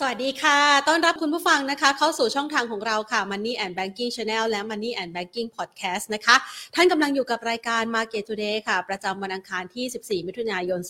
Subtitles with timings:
[0.00, 6.36] สวัสดีค่ะ ต้อนรับคุณผู้ฟังนะคะ เข้าสู่ช่องทางของเราค่ะ Money and Banking Channel และ Money and Banking Podcast นะคะ
[6.74, 10.80] ท่านกำลังอยู่กับรายการ Market Today ค่ะ ประจำวันอังคารที่ 14 มิถุนายน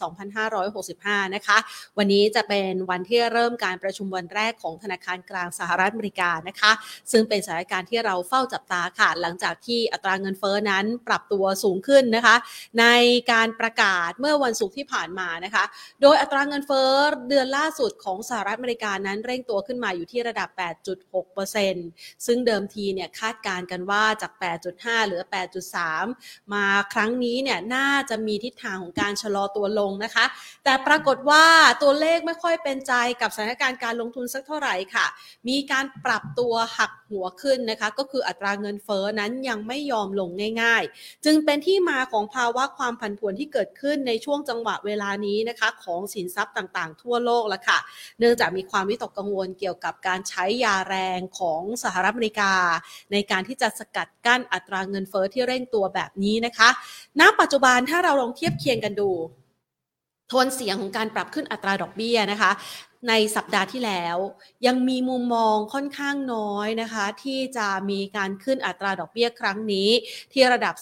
[0.62, 1.58] 2565 นะคะ
[1.98, 6.72] วันนี้จะเป็นวันที่เริ่มการประชุมวันแรกของธนาคารกลางสหรัฐอเมริกานะคะ
[7.12, 12.36] ซึ่งเป็นสถานการณ์ที่เราเฝ้าจับตาค่ะ หลังจากที่อัตราเงินเฟ้อนั้นปรับตัวสูงขึ้นนะคะ
[12.80, 12.86] ใน
[13.32, 15.64] การประกาศเมื่อวันศุกร์ที่ผ่านมานะคะ
[16.02, 16.90] โดยอัตราเงินเฟ้อ
[17.28, 20.48] เดือนล่าสุดของสหรัฐอเมริกานั้นเร่งตัวขึ้นมาอยู่ที่ระดับ
[21.36, 24.32] 8.6%ซึ่งเดิมทีเนี่ยคาดการณ์กันว่าจาก
[24.70, 25.22] 8.5เหลือ
[25.88, 30.24] 8.3 มาครั้งนี้เนี่ยน่าจะมีทิศทางของการชะลอตัวลงนะคะ
[30.64, 31.44] แต่ปรากฏว่า
[31.82, 35.06] ตัวเลขไม่ค่อยเป็นใจกับสถานการณ์การลงทุนสักเท่าไหร่ค่ะ
[35.48, 40.30] มีการปรับตัวหักหัวขึ้นนะคะ ก็คืออัตราเงินเฟ้อนั้นยังไม่ยอมลง
[40.62, 47.78] ง่าย ๆ จึงเป็นที่มาของภาวะความผันผวนที่เกิดขึ้นในช่วงจังหวะเวลานี้นะคะ ของสินทรัพย์ต่างๆ ทั่วโลกแล้วค่ะ
[48.18, 52.52] เนื่องจากมีความวิตกกังวลเกี่ยวกับการใช้ยาแรงของสหรัฐอเมริกา
[53.12, 56.68] ในการที่จะสกัดกั้นอัตราเงินเฟอ้อที่เร่งตัวแบบนี้นะคะ
[57.20, 59.10] ณ ปัจจุบันถ้าเราลองเทียบเคียงกันดู
[60.28, 62.50] โทนเสียงของการปรับขึ้นอัตราดอกเบี้ยนะคะ
[63.08, 64.16] ในสัปดาห์ที่แล้ว
[64.66, 69.88] ยังมีมุมมองค่อนข้างน้อยนะคะ ที่จะมีการขึ้นอัตราดอกเบี้ยครั้งนี้
[70.32, 70.74] ที่ระดับ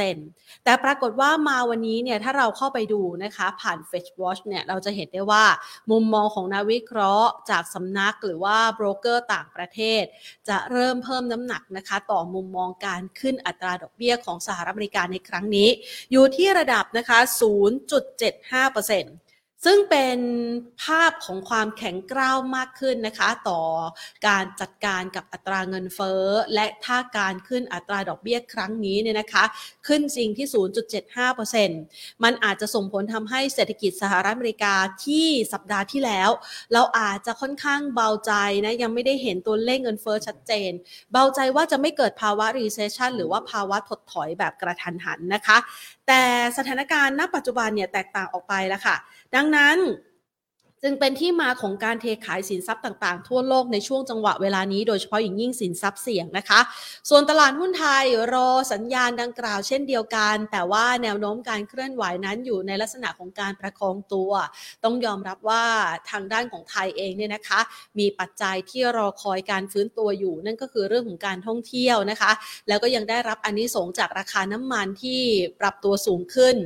[0.00, 5.44] 0.75%แต่ปรากฏว่ามาวันนี้เนี่ยถ้าเราเข้าไปดูนะคะผ่าน Fetch Watch เนี่ยเราจะเห็นได้ว่า
[5.90, 10.02] มุมมองของนักวิเคราะห์ จากสำนักหรือว่าโบรกเกอร์ต่างประเทศ
[10.48, 15.68] จะเริ่มเพิ่มน้ำหนักนะคะ ต่อมุมมองการขึ้นอัตราดอกเบี้ยของสหรัฐอเมริกาในครั้งนี้
[16.12, 19.25] อยู่ที่ระดับนะคะ 0.75%
[19.64, 20.18] ซึ่งเป็น
[20.84, 23.60] ภาพของความแข็งกร้าวมากขึ้นนะคะ ต่อ
[24.26, 29.44] การจัดการกับอัตราเงินเฟ้อ และถ้าการขึ้นอัตราดอกเบี้ยครั้งนี้เนี่ยนะคะ
[29.86, 30.46] ขึ้นจริงที่
[31.14, 36.30] 0.75%มันอาจจะส่งผลทำให้เศรษฐกิจสหรัฐอเมริกาที่สัปดาห์ที่แล้ว
[36.72, 38.32] เราอาจจะค่อนข้างเบาใจ
[38.64, 40.70] นะ ยังไม่ได้เห็นตัวเลขเงินเฟ้อชัดเจน
[41.12, 45.58] เบาใจว่าจะไม่เกิดภาวะ recession หรือว่าภาวะถดถอยแบบกระทันหันนะคะ
[46.06, 46.22] แต่
[46.58, 48.96] สถานการณ์ณปัจจุบันเนี่ยแตกต่างออกไปแล้วค่ะ
[49.34, 49.78] ดังนั้น
[50.88, 56.60] จึงเป็นที่มาของการเทขายสินทรัพย์ต่างๆ ทั่วโลกในช่วงจังหวะเวลานี้โดยเฉพาะอย่างยิ่งสินทรัพย์เสี่ยงนะคะ
[57.10, 58.04] ส่วนตลาดหุ้นไทย
[58.34, 64.32] รอสัญญาณดังกล่าวเช่นเดียวกัน แต่ว่าแนวโน้มการเคลื่อนไหวนั้นอยู่ในลักษณะของการประคองตัว
[64.84, 65.64] ต้องยอมรับว่า
[66.10, 67.60] ทางด้านของไทยเองเนี่ยนะคะ
[67.98, 72.32] มีปัจจัยที่รอคอยการฟื้นตัวอยู่ นั่นก็คือเรื่องของการท่องเที่ยวนะคะ
[72.68, 75.20] แล้วก็ยังได้รับอนนิสงจากราคาน้ำมันที่
[75.60, 76.56] ปรับตัวสูงขึ้น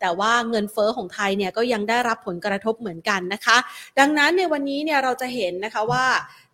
[0.00, 3.56] แต่ว่าเงินเฟอ้อของไทยเนี่ยก็ยังได้รับผลกระทบเหมือนกันนะคะ
[3.98, 6.06] ดังนั้นในวันนี้เนี่ยเราจะเห็นนะคะว่า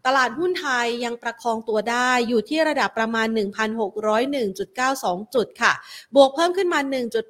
[0.06, 3.27] ตลาดหุ้นไทยยังประคองตัวได้อยู่ที่ระดับประมาณ
[4.37, 5.72] 1,601.92 จุดค่ะ
[6.16, 6.81] บวกเพิ่มขึ้นมา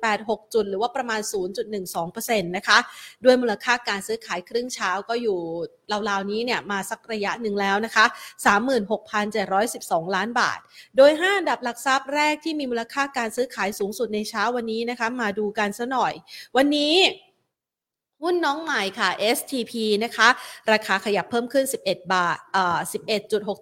[0.02, 1.20] 1.86 จุด หรือว่าประมาณ
[1.84, 2.78] 0.12%นะคะ
[3.24, 5.38] ด้วยมูลค่าการซื้อขายครึ่งเช้าก็อยู่
[6.08, 8.04] ราวๆนี้เนี่ยมาสักระยะหนึ่งแล้วนะคะ
[9.30, 10.58] 36,712 ล้านบาท
[10.96, 16.12] โดย 5 อันดับหลักทรัพย์แรกที่มีมูลค่าการซื้อขายสูงสุดในเช้าวันนี้นะคะ มาดูกันซะหน่อย
[16.56, 16.94] วันนี้
[18.22, 19.72] หุ้นน้องใหม่ค่ะ STP
[20.04, 20.28] นะคะ
[20.72, 22.78] ราคาขยับเพิ่มขึ้น 11 บาทเอ่อ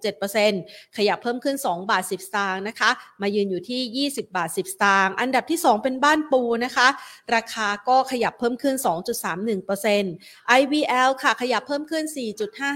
[0.03, 2.91] 11.67%ขยับเพิ่มขึ้น 2 บาท 10 สตางค์นะคะ
[3.23, 6.89] มายืนอยู่ที่ 20 บาท 10 สตางค์อันดับที่ 2 เป็นบ้านปูนะคะ
[7.35, 8.75] ราคาก็ขยับเพิ่มขึ้น
[9.67, 12.05] 2.31% IVL ค่ะ ขยับเพิ่มขึ้น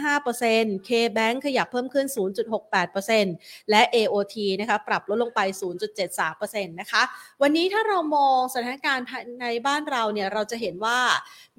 [0.09, 2.07] 4.55% KBank ขยับเพิ่มขึ้น
[2.89, 5.41] 0.68%และ AOT นะคะ ปรับลดลงไป
[6.07, 7.03] 0.73%นะคะ
[7.43, 9.07] วันนี้ถ้าเรามองสถานการณ์
[9.43, 11.01] ในบ้านเราเนี่ย เราจะเห็นว่า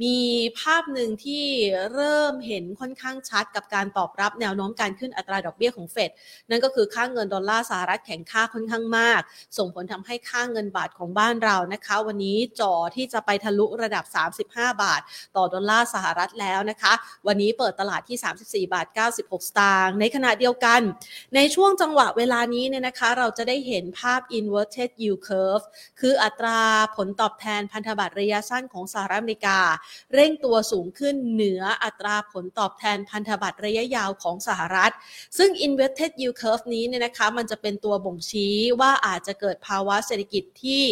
[0.01, 0.24] มีมี
[0.59, 1.46] ภาพหนึ่งที่
[1.94, 6.12] เริ่มเห็นค่อนข้างชัดกับการตอบรับแนวโน้มการขึ้นอัตราดอกเบี้ยของเฟด
[6.50, 9.22] นั่นก็คือค่าเงินดอลลาร์สหรัฐแข็งค่าค่อนข้างมาก
[9.58, 14.06] ส่งผลทำให้ค่าเงินบาทของบ้านเรานะคะ วันนี้จ่อที่จะไปทะลุระดับ
[14.46, 15.02] 35 บาท
[15.36, 16.94] ต่อดอลลาร์สหรัฐแล้วนะคะ
[17.28, 18.88] วันนี้เปิดตลาดที่ 34 บาท
[19.18, 20.81] 96 สตางค์ในขณะเดียวกัน
[21.36, 25.66] ในช่วงจังหวะเวลานี้เนี่ยนะคะ เราจะได้เห็นภาพ inverted yield curve
[26.00, 26.59] คืออัตรา
[26.96, 29.59] ผลตอบแทนพันธบัตรระยะสั้นของสหรัฐอเมริกา
[30.14, 34.94] เร่งตัวสูงขึ้นเหนืออัตราผลตอบแทนพันธบัตรระยะยาวของสหรัฐ
[35.38, 40.84] ซึ่ง inverted yield curve นี้เนี่ยนะคะมันจะเป็นตัวบ่งชี้ว่าอาจจะเกิดภาวะเศรษฐกิจที่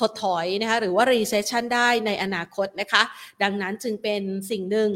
[0.00, 3.02] ถดถอยนะคะหรือว่า recession ได้ในอนาคตนะคะ
[3.42, 4.92] ดังนั้นจึงเป็นสิ่งหนึ่ง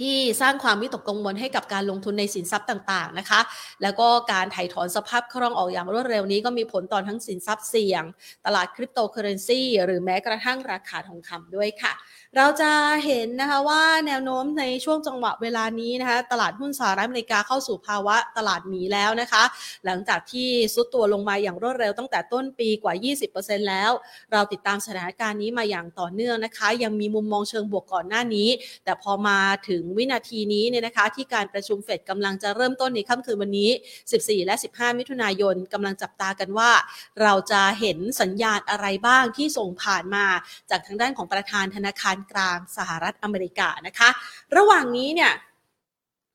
[0.00, 3.40] ที่สร้างความวิตกกังวลให้กับการลงทุนในสินทรัพย์ต่างๆนะคะ
[3.82, 8.02] แล้วก็การถ่ายถอนสภาพคล่องออกอย่างรวดเร็วนี้ก็มีผลต่อทั้งสินทรัพย์เสี่ยง
[8.46, 11.92] ตลาดคริปโตเคอเรนซีหรือแม้กระทั่งราคาทองคำด้วยค่ะ
[12.38, 12.70] เราจะ
[13.06, 19.44] เห็นนะคะว่าแนวโน้มในช่วงจังหวะเวลานี้นะคะตลาดหุ้นสหรัฐอเมริกาเข้าสู่ภาวะตลาดหมีแล้วนะคะ
[19.84, 22.94] หลังจากที่ซุดตัวลงมาอย่างรวดเร็วตั้งแต่ต้นปีกว่า
[23.30, 23.90] 20%แล้ว
[24.32, 28.48] เราติดตามสถานการณ์นี้มาอย่างต่อเนื่องนะคะ ยังมีมุมมองเชิงบวกก่อนหน้านี้
[28.84, 29.38] แต่พอมา
[29.68, 33.70] ถึงวินาทีนี้เนี่ยนะคะ ที่การประชุมเฟดกำลังจะเริ่มต้นในค่ำคืนวันนี้
[34.08, 36.70] 14 และ 15 มิถุนายนกำลังจับตากันว่า
[37.22, 40.24] เราจะเห็นสัญญาณอะไรบ้างที่ส่งผ่านมา
[40.70, 44.08] จากทางด้านของประธานธนาคารกลางสหรัฐอเมริกานะคะ
[44.56, 45.32] ระหว่างนี้เนี่ย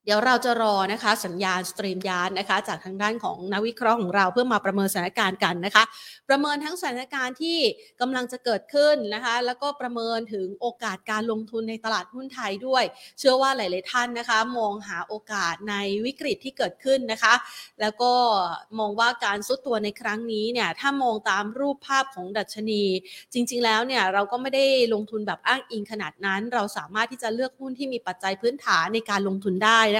[0.04, 5.84] เดี๋ยวเราจะรอนะคะสัญญาณสตรีมยานนะคะจากทางด้านของนักวิเคราะห์ของเราเพื่อมาประเมินสถานการณ์กันนะคะ
[6.28, 7.58] ประเมินทั้งสถานการณ์ที่
[8.00, 12.84] กำลังจะเกิดขึ้นนะคะ แล้วก็ประเมินถึงโอกาสการลงทุนในตลาดหุ้นไทยด้วย
[13.18, 15.74] เชื่อว่าหลาย ๆ ท่านนะคะ มองหาโอกาสใน
[16.04, 17.34] วิกฤตที่เกิดขึ้นนะคะ
[17.80, 18.12] แล้วก็
[18.78, 22.82] มองว่าการซุดตัวในครั้งนี้เนี่ยถ้ามองตามรูปภาพของดัชนี
[23.32, 29.99] จริง ๆ แล้วเนี่ยเราก็ไม่ได้ลงทุนแบบอ้างอิงขนาดนั้น เราสามารถที่จะเลือกหุ้นที่มีปัจจัยพื้นฐานในการลงทุนได้นะ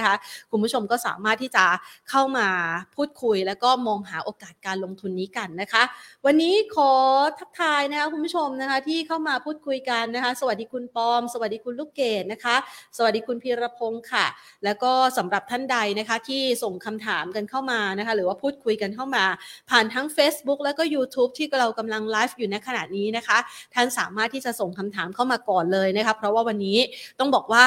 [0.51, 1.65] คุณผู้ชมก็สามารถที่จะ
[2.09, 2.47] เข้ามา
[2.95, 5.83] พูดคุย แล้วก็มองหาโอกาสการลงทุนนี้กันนะคะ
[6.25, 6.91] วันนี้ขอ
[7.39, 12.55] ทักทายนะคะคุณผู้ชมนะคะที่เข้ามาพูดคุยกันนะคะ สวัสดีคุณปอม สวัสดีคุณลูกเกดนะคะ
[12.97, 14.25] สวัสดีคุณพีรพงศ์ค่ะ
[14.65, 19.25] แล้วก็สำหรับท่านใดนะคะที่ส่งคำถามกันเข้ามานะคะ หรือว่าพูดคุยกันเข้ามา
[19.69, 23.37] ผ่านทั้ง Facebook แล้วก็ YouTube ที่เรากำลังไลฟ์อยู่ในขณะนี้นะคะ
[23.73, 26.77] ท่านสามารถที่จะส่งคำถามเข้ามาก่อนเลยนะคะ เพราะว่าวันนี้
[27.19, 27.65] ต้องบอกว่า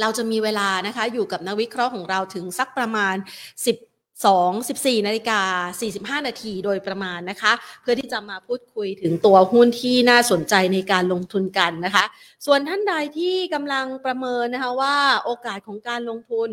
[0.00, 3.76] เราจะมีเวลานะคะอยู่กับนักวิเคราะห์ของเราถึงสักประมาณ 10
[4.22, 5.40] 2 14นาฬิกา
[6.20, 7.52] 45 นาทีโดยประมาณนะคะ
[7.82, 12.04] เพื่อที่จะมาพูดคุยถึงตัวหุ้นที่น่าสนใจในการลงทุนกันนะคะ
[12.46, 16.50] ส่วนท่านใดที่กำลังประเมินนะคะว่าโอกาสของการลงทุน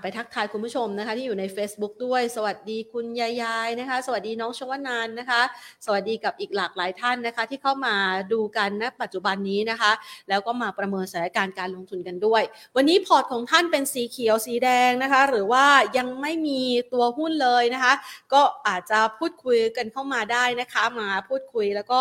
[0.00, 5.42] ไปทักทายคุณผู้ชมนะคะที่อยู่ใน Facebook ด้วย สวัสดีคุณยายายนะคะ สวัสดีน้องชวนานนะคะ
[5.84, 7.94] สวัสดีกับอีกหลากหลายท่านนะคะ ที่เข้ามา
[8.32, 9.92] ดูกันณปัจจุบันนี้นะคะ
[10.28, 12.42] แล้วก็มาประเมินสถานการณ์การลงทุนกันด้วย
[12.76, 15.64] วันนี้พอร์ตของท่านเป็นสีเขียวสีแดงนะคะ หรือว่า
[15.98, 16.60] ยังไม่มี
[16.92, 17.92] ตัวหุ้นเลยนะคะ
[18.32, 22.00] ก็อาจจะพูดคุยกันเข้ามาได้นะคะ มาพูดคุยแล้วก็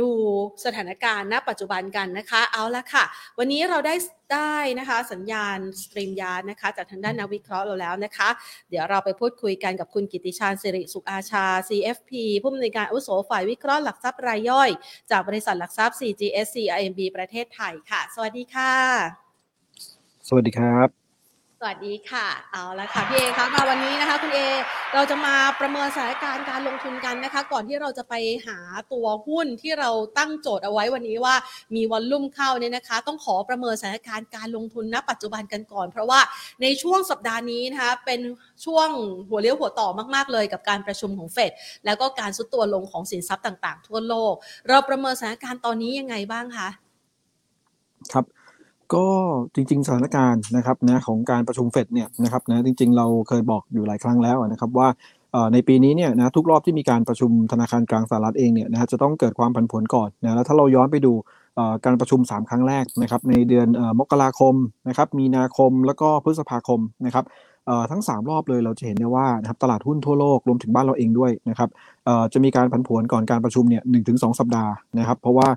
[0.00, 0.08] ดู
[0.64, 3.04] สถานการณ์ณปัจจุบันกันนะคะ เอาละค่ะ
[3.38, 3.94] วันนี้เราได้
[4.34, 8.28] ได้นะคะ สัญญาณสตรีมยานนะคะ จากทางด้านนักวิเคราะห์เราแล้วนะคะ
[8.70, 12.12] เดี๋ยวเราไปพูดคุยกันกับคุณกิติชาญสิริสุขอาชา CFP
[12.42, 14.70] ผู้อำนวยการอุโสฝ่ายวิเคราะห์หลักทรัพย์รายย่อย
[15.10, 18.74] จากบริษัทหลักทรัพย์ CGSC IMB ประเทศไทยค่ะ สวัสดีค่ะ
[20.28, 21.03] สวัสดีครับ
[21.64, 24.40] วัสดีค่ะ เอาละค่ะพี่เอคะมาวันนี้นะคะคุณเอ
[24.94, 28.14] เราจะมาประเมินสถานการณ์การลงทุนกันนะคะ ก่อนที่เราจะไป
[28.46, 28.58] หา
[28.92, 31.34] ตัวหุ้นที่เราตั้งโจทย์เอาไว้วันนี้ว่า
[31.74, 36.20] มีวอลลุ่มเข้าเนี่ยนะคะ ต้องขอประเมินสถานการณ์การลงทุนณ ปัจจุบันกันก่อน เพราะว่า
[36.62, 38.20] ในช่วงสัปดาห์นี้นะคะเป็น
[38.64, 38.88] ช่วง
[39.28, 41.52] หัวเลี้ยวหัวต่อมากๆเลยกับการประชุมของเฟด
[41.84, 44.34] แล้วก็การซุดตัวลงของสินทรัพย์ต่าง ๆ ทั่วโลก
[44.68, 46.68] เราประเมินสถานการณ์ตอนนี้ยังไงบ้างคะ
[48.12, 48.24] ครับ
[48.94, 49.06] ก็
[49.54, 54.88] จริงๆสถานการณ์นะครับนะของการประชุมเฟดเนี่ยนะครับนะจริง ๆ เราเคยบอกอยู่หลายครั้งแล้วนะครับว่า
[55.52, 61.12] ในปีนี้เนี่ยนะทุกรอบที่มีการประชุมธนาคารกลางสหรัฐเองเนี่ยนะจะต้องเกิดความผันผวนก่อนนะแล้วถ้าเราย้อนไปดู
[61.84, 63.68] การประชุม 3 ครั้งแรกนะครับในเดือน
[64.00, 64.54] มกราคม
[64.88, 67.24] นะครับมีนาคมแล้วก็พฤษภาคมนะครับ
[67.90, 71.68] ทั้ง 3 รอบเลยเราจะเห็นได้ว่านะครับตลาดหุ้นทั่วโลกรวมถึงบ้านเราเองด้วยนะครับ
[72.32, 75.48] จะมีการผันผวนก่อนการประชุมเนี่ยหนึ่งถึงสองสัปดาห์นะครับเพราะว่า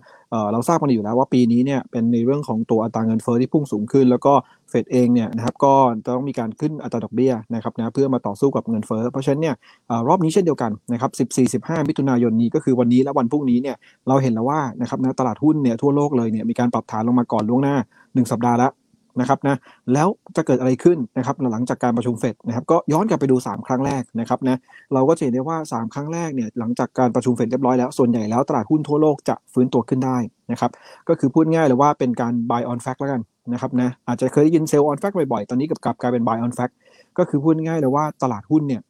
[0.51, 4.33] เราทราบกันอยู่แล้วว่าปีนี้เนี่ยเป็นในเรื่องของตัวอัตราเงินเฟ้อที่พุ่งสูงขึ้น แล้วก็
[4.69, 5.74] เฟดเองเนี่ยนะครับก็
[6.06, 9.56] จะต้องมีการขึ้นอัตราดอกเบี้ยนะครับนะเพื่อมาต่อสู้กับเงินเฟ้อเพราะฉะนั้นเนี่ย
[9.89, 13.75] อรอบนี้เช่นเดียวกันนะครับ 14 15 มิถุนายนนี้ก็คือวันนี้และวันพรุ่งนี้เนี่ย
[14.07, 18.71] เราเห็นแล้วว่านะครับนะตลาดหุ้นเนี่ยทั่วโลกเลยเนี่ยมีการปรับฐานลงมาก่อนล่วงหน้า 1 สัปดาห์แล้ว
[19.19, 19.55] นะครับนะ
[19.93, 24.57] แล้วจะเกิดอะไรขึ้นนะครับหลังจากการประชุมเฟดนะครับก็ย้อนกลับไปดู 3 ครั้งแรกนะครับนะ
[24.94, 30.18] เราก็จะเห็นได้ว่า 3 ครั้งแรกเนี่ยหลังจากการประชุมเฟดเรียบร้อยแล้วส่วนใหญ่แล้วตลาดหุ้นทั่วโลกจะฟื้นตัวขึ้นได้
[30.51, 30.71] นะครับ
[31.09, 33.21] ก็คือพูดง่ายเลยว่าเป็นการ buy on fact แล้วกัน
[33.53, 36.73] นะครับนะอาจจะเคยได้ยิน sell on fact บ่อยๆ ตอนนี้กับกลับกลายเป็น buy on fact
[37.18, 38.83] ก็คือพูดง่ายเลยว่าตลาดหุ้นเนี่ย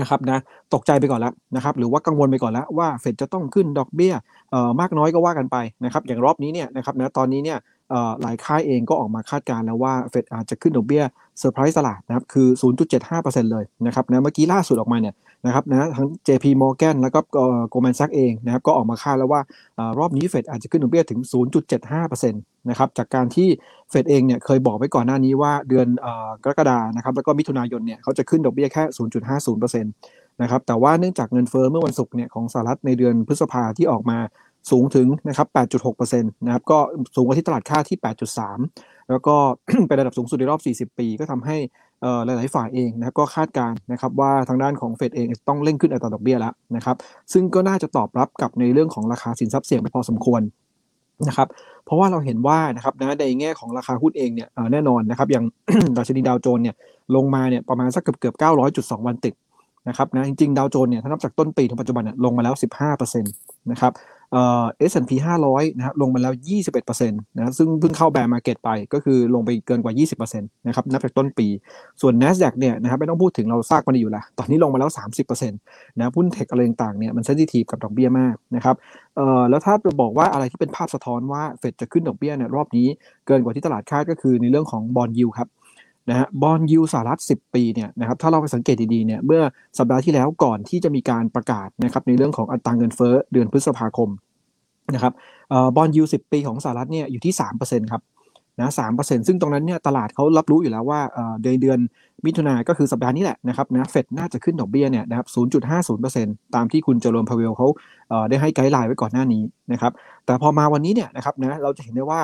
[0.00, 0.38] นะครับนะ
[0.74, 4.14] ตกใจไปก่อนแล้วนะครับหรือว่ากังวลไปก่อนแล้วว่าเฟดจะต้องขึ้นดอกเบี้ย
[4.50, 7.58] เอ่อมากน้อยก็ว่ากันไปนะครับอย่างรอบนี้เนี่ยนะครับนะตอนนี้เนี่ย
[8.22, 11.04] หลายค่ายเองก็ออกมาคาดการณ์แล้วว่าเฟดอาจจะขึ้นดอกเบี้ย
[11.38, 12.48] เซอร์ไพรส์ตลาดนะครับคือ
[13.00, 15.14] 0.75%เลยนะครับนะเมื่อกี้ล่าสุดออกมาเนี่ย
[15.46, 17.20] นะครับนะทั้ง JP Morgan แล้วก็
[17.72, 19.40] Goldman Sachs เองนะครับก็ออกมาคาดแล้วว่า
[19.98, 21.20] รอบนี้เฟดอาจจะขึ้นดอกเบี้ยถึง
[21.74, 23.48] 0.75%นะครับจากการที่
[23.90, 25.86] เฟดเองเนี่ยเคยบอกไว้ก่อนหน้านี้ว่าเดือน
[26.44, 28.82] กรกฎานะครับแล้วก็มิถุนายนเนี่ยเขาจะขึ้นดอกเบี้ยแค่
[29.44, 34.18] 0.50%นะครับแต่ว่าเนื่องจากเงินเฟ้อเมื่อวันศุกร์เนี่ยของสหรัฐในเดือนพฤษภาที่ออกมา
[34.70, 35.46] สูงถึงนะครับ
[35.86, 36.78] 8.6%นะครับก็
[37.16, 37.98] สูงกว่าที่ตลาดค่าที่
[38.54, 39.34] 8.3 แล้วก็
[39.88, 40.60] เป็นระดับสูงสุดในรอบ
[40.92, 41.56] 40 ปี ก็ทำให้
[42.24, 46.96] หลาย ๆ ฝ่ายเองนะครับก็คาดการณ์นะครับว่าทางด้านของเฟดเองต้องเร่งขึ้นอัตราดอกเบี้ยแล้วนะครับ
[47.32, 50.42] ซึ่งก็น่าจะตอบรับกับในเรื่องของราคาสินทรัพย์เสี่ยงไปพอสมควร
[51.28, 51.48] นะครับ
[51.84, 55.44] เพราะว่าเราเห็นว่านะครับนะในแง่ของราคาหุ้นเองเนี่ยแน่นอนนะครับอย่าง
[55.96, 56.74] ดัชนีดาวโจนส์เนี่ย
[57.16, 59.34] ลงมาเนี่ยประมาณสักเกือบเกือบ900จุด2วันติด
[59.88, 62.54] นะครับนะจริงๆดาวโจนส์เนี่ยถ้านับจากต้นปีถึงปัจจุบันเนี่ยลงมาแล้ว
[62.92, 63.92] 15%นะครับ
[64.32, 65.12] เอ่อ S&P
[65.46, 66.34] 500นะครับลงมาแล้ว
[66.66, 69.94] 21%นะซึ่งเพิ่งเข้า bear market ไปก็คือลงไปเกินกว่า
[70.28, 71.46] 20%นะครับนับจากต้นปี
[72.00, 74.90] ส่วน NASDAQ เนี่ยนะครับไม่ต้องพูดถึงเราทราบกันอยู่แล้วตอนนี้ลงมาแล้ว
[75.24, 78.76] 30%นะหุ้น tech อะไรต่างๆเนี่ยมัน sensitive กับดอกเบี้ยมากนะครับ
[79.16, 82.86] เอ่อแล้วถ้าจะบอกว่าอะไรที่เป็นภาพสะท้อนว่าเฟดจะขึ้นดอกเบี้ยเนี่ยรอบนี้
[83.26, 85.48] เกินกว่าที่ตลาดคาดก็คือในเรื่องของ bond yield ครับ
[86.10, 89.42] นะฮะ bond yield สหรัฐ 10 ปีเนี่ยนะครับถ้าเราไปสังเกตดีๆเนี่ยเมื่อ
[89.78, 94.08] สัปดาห์ที่แล้วก่อนที่จะมีการประกาศนะครับในเรื่องของอัตราเงินเฟ้อเดือนพฤษภาคม
[94.94, 95.12] นะครับ
[95.76, 98.02] บอลยูสิปีของสหรัฐเนี่ยอยู่ที่3%ครับ
[98.60, 101.00] นะสามเปอร์เซ็นต์ซึ่งตรงนั้นเนี่ยตลาดเขารับรู้อยู่แล้วว่า
[101.42, 101.78] เดือนเดือน
[102.26, 107.66] มิถุนาก็คือสัปดาห์นี้แหละนะครับนะเฟดน่าจะขึ้นดอกเบี้ยเนี่ยนะครับศูนย์จุดห้าศูนย์เปอร์เซ็นต์ตามที่คุณเจอโรมพาวเวลล์เขา
[108.28, 109.92] ได้ให้ guideline ไว้ก่อนหน้านี้นะครับ
[110.26, 112.20] แต่พอมาวันนี้เนี่ยนะครับนะเราจะเห็นได้ว่า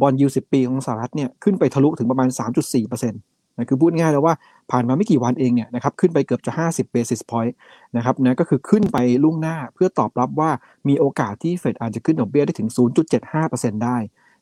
[0.00, 3.20] bond yield สิบปีของสหรัฐเนี่ยขึ้นไปทะลุถึงประมาณ 3.4%เปอร์เซ็นต์
[3.56, 4.34] นะคือพูดง่ายแล้วว่า
[4.70, 7.54] ผ่านมาไม่กี่วันเองเนี่ยนะครับขึ้นไปเกือบจะ 50 basis point
[7.96, 10.50] นะครับนะก็คือขึ้นไปล่วงหน้าเพื่อตอบรับว่า
[10.88, 12.68] มีโอกาสที่เฟดอาจจะขึ้นดอกเบี้ยได้ถึง
[13.26, 13.96] 0.75%ได้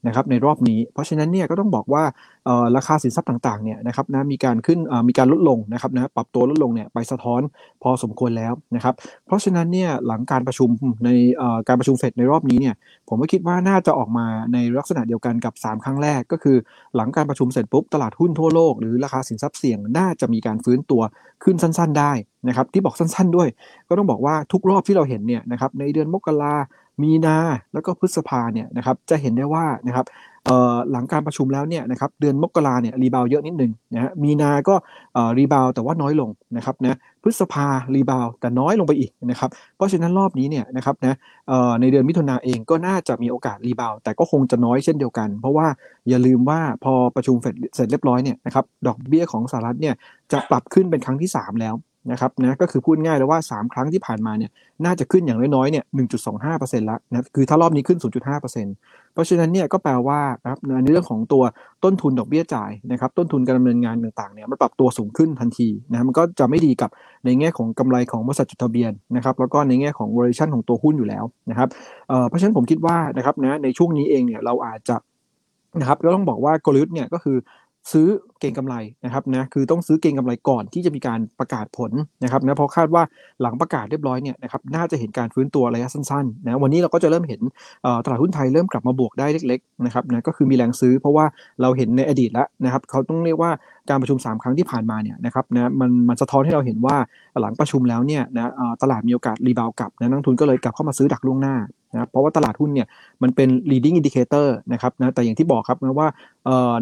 [0.06, 2.02] นะครับในรอบนี้ เพราะฉะนั้นเนี่ยก็ต้องบอกว่า
[2.76, 7.40] ราคาสินทรัพย์ต่างๆเนี่ยนะครับนะมีการขึ้นมีการลดลงนะครับนะปรับตัวลดลงเนี่ยไปสะท้อน
[7.82, 8.94] พอสมควรแล้วนะครับ
[9.26, 10.70] เพราะฉะนั้นเนี่ยหลังการประชุม
[11.04, 11.10] ใน
[11.68, 12.74] การประชุมเฟดในรอบนี้เนี่ย
[13.08, 16.56] ผมก็คิดว่าน่าจะออกมาในลักษณะเดียวกันกับ 3 ครั้งแรก ก็คือ
[16.96, 21.02] หลังการประชุมเสร็จปุ๊บตลาดหุ้นทั่วโลกหรือราคาสินทรัพย์เสี่ยงน่าจะมีการฟื้นตัว
[21.44, 22.12] ขึ้นสั้น ๆ ได้
[22.48, 23.48] นะครับที่บอกสั้น ๆ ด้วย
[23.88, 26.54] ก็ต้องบอกว่าทุกรอบที่เราเห็นเนี่ยนะครับในเดือนมกรา
[27.02, 27.36] มีนา
[27.72, 30.06] แล้วก็พฤษภาเนี่ยนะครับจะเห็นได้ว่านะครับ
[30.90, 34.74] หลังการประชุมแล้วเนี่ยนะครับเดือนมกราเนี่ย rebound เยอะนิดนึงนะฮะมีนาก็
[35.38, 41.16] rebound แต่ว่าน้อยลงนะครับนะพฤษภา rebound แต่น้อยลงไปอีกนะครับเพราะฉะนั้นรอบนี้เนี่ยนะครับนะ
[41.80, 45.66] ในเดือนมิถุนาเองก็น่าจะมีโอกาสรีบาวแต่ก็คงจะน้อยเช่นเดียวกัน เพราะว่า
[46.08, 49.94] อย่าลืมว่าพอประชุมเสร็จเรียบร้อยเนี่ยนะครับดอกเบี้ยของสหรัฐเนี่ย
[50.32, 51.74] จะปรับขึ้นเป็นครั้งที่ 3 แล้ว
[52.10, 54.50] นะครับนะก็คือพูดง่ายเลยว่า 3 ครั้งที่ผ่านมาเนี่ย
[54.84, 55.84] น่าจะขึ้นอย่างน้อยๆเนี่ย
[56.36, 58.42] 1.25%แล้วนะคือถ้ารอบนี้ขึ้น 0.5%
[59.12, 61.42] เพราะฉะนั้นเนี่ยก็แปลว่านะครับในเรื่องของตัว
[61.84, 66.90] ต้นทุนดอกเบี้ยจ่ายนะครับต้นทุนการดำเนินงานต่างๆเนี่ยมันปรับตัวสูงขึ้นทันทีนะมันก็จะไม่ดีกับ
[67.24, 71.68] ในแง่ของกำไรของบริษัทจดทะเบียนนะครับแล้วก็ในแง่ของ valuation ของตัวหุ้นอยู่แล้วนะครับ
[72.28, 74.96] เพราะฉะนั้นผมคิดว่านะครับนะในช่วงนี้เองเนี่ยเราอาจจะ
[75.80, 77.36] นะครับก็ต้องบอกว่ากลยุทธ์เนี่ยก็คือ
[77.92, 78.08] ซื้อ
[78.40, 78.74] เก่งกำไร
[79.04, 83.02] นะครับนะคือต้องซื้อเก่งกำไรก่อนที่จะมีการประกาศผลนะครับนะเพราะคาดว่า
[83.42, 87.40] หลังประกาศเรียบร้อยเนี่ยนะครับน่าจะเห็นการฟื้นตัวระยะสั้นๆนะวันนี้เราก็จะเริ่มเห็น
[88.04, 91.24] ตลาดหุ้นไทยเริ่มกลับมาบวกได้เล็กๆนะครับนะก็คือมีแรงซื้อเพราะว่า
[91.62, 93.50] เราเห็นในอดีตแล้วนะครับเขาต้องเรียกว่า
[93.90, 96.96] การประชุม 3 ครั้งที่ผ่านมาเนี่ยนะครับนะมันมันสะท้อนให้เราเห็นว่า
[97.40, 98.50] หลังประชุมแล้วเนี่ยนะ
[98.82, 101.56] ตลาดมีโอกาส rebound กลับนะนักลงทุนก็เลยกลับเข้ามาซื้อดักล่วงหน้า
[101.92, 102.86] นะเพราะว่าตลาดหุ้นเนี่ย
[103.22, 106.08] มันเป็น leading indicator นะครับนะแต่อย่างที่บอกครับนะว่า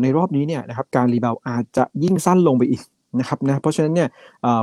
[0.02, 2.82] ในรอบนี้เนี่ยนะครับการ rebound อาจจะยิ่งสั้นลงไปอีก
[3.20, 4.08] นะครับนะเพราะฉะนั้นเนี่ย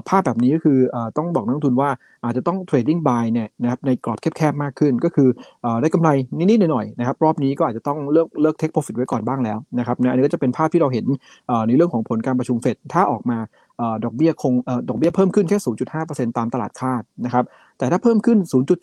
[0.08, 0.78] ภาพแบบนี้ก็คือ
[1.18, 1.90] ต้องบอกนักลงทุนว่า
[2.24, 5.30] อาจจะต้อง trading buy เนี่ยนะครับในกรอบแคบๆมากขึ้น ก็คือ
[5.82, 11.06] ได้กำไรนิดๆหน่อยๆนะครับรอบนี้ก็อาจจะต้องเลิกเลิก take profit ไว้ก่อนบ้างแล้วนะครับนะอันนี้ก็จะเป็นภาพที่เราเห็น
[11.68, 13.38] ในเรื่องของผลการประชุมเฟดถ้าออกมา
[14.04, 14.54] ดอกเบี้ยคง
[14.90, 15.58] ดอกเบี้ยเพิ่มขึ้นแค่
[15.98, 17.46] 0.5%ตามตลาดคาดนะครับ
[17.82, 18.38] แต่ถ้าเพิ่มขึ้น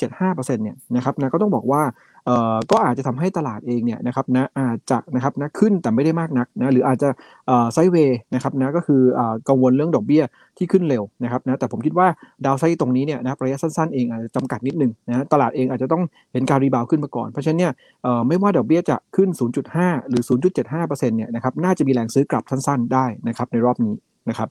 [0.05, 1.83] 0.75%เนี่ยนะครับนะก็ต้องบอกว่า
[2.26, 7.09] เอ่อก็อาจจะทำให้ตลาดเองเนี่ยนะครับนะอาจจะนะครับนะขึ้นแต่ไม่ได้มากนักนะหรืออาจจะ
[7.73, 10.23] ไซเวย์นะครับนะก็คือเอ่อกังวลเรื่องดอกเบี้ย
[10.59, 12.07] ที่ขึ้นเร็วนะครับนะแต่ผมคิดว่า
[12.45, 16.02] ดาวไซด์ตรงนี้เนี่ยนะระยะสั้นๆเองอาจจะจำกัดนิดนึงนะตลาดเองอาจจะต้อง
[16.33, 19.28] เห็นการรีบาวขึ้นมาก่อน เพราะฉะนั้นเนี่ยเอ่อไม่ว่าดอกเบี้ยจะขึ้น
[19.71, 20.23] 0.5 หรือ
[20.64, 23.95] 0.75%เนี่ยนะครับน่าจะมีแรงซื้อกลับสั้นๆ ได้นะครับในรอบนี้
[24.28, 24.49] นะครับ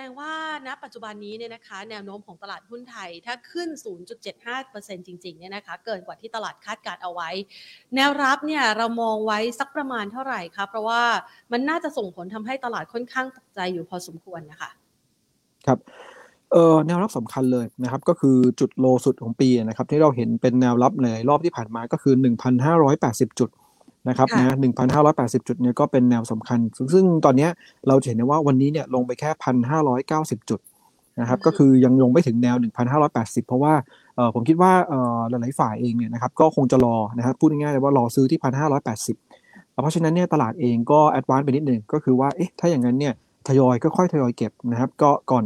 [0.00, 0.32] ดงว่า
[0.66, 3.68] ณปัจจุบันนี้เนี่ยนะคะแนวโน้มของตลาดหุ้นไทยถ้าขึ้น
[4.38, 7.30] 0.75%จริงๆเนี่ยนะคะเกินกว่าที่ตลาดคาดการเอาไว้
[7.94, 11.02] แนวรับเนี่ยเรามองไว้สักประมาณเท่าไหร่คะเพราะว่า
[11.52, 14.70] มันน่าจะส่งผลทำให้ตลาดค่อนข้างตกใจอยู่พอสมควรนะคะ
[15.66, 15.78] ครับ
[16.52, 22.14] เออแนวรับสำคัญเลยนะครับก็คือจุดโลสุดของปีนะครับที่เราเห็นเป็นแนวรับในรอบที่ผ่านมาก็คือ
[22.76, 23.50] 1,580 จุด
[24.08, 26.58] นะครับนะหนึ่งพันห้าร้อยแปดสิบจุดเนี่ยก็เป็นแนวสำคัญ
[26.94, 27.48] ซึ่งตอนนี้
[27.88, 30.60] เราเห็นได้ว่าวันนี้เนี่ยลงไปแค่พันห้าร้อยเก้าสิบจุด
[31.20, 32.56] นะครับก็คือยังลงไม่ถึงแนว
[33.02, 33.74] 1,580 เพราะว่า
[34.34, 34.72] ผมคิดว่า
[35.30, 38.40] หลายๆฝ่ายเองเนี่ยนะครับก็คงจะรอนะครับพูดง่ายๆเลยว่ารอซื้อที่
[39.04, 43.14] 1,580 เพราะฉะนั้นเนี่ยตลาดเองก็แอดวานซ์ไปนิดนึงก็คือว่าเอ๊ะถ้าอย่างนั้นเนี่ย
[43.48, 45.44] ทยอยก็ค่อยทยอยเก็บนะครับก็ก่อน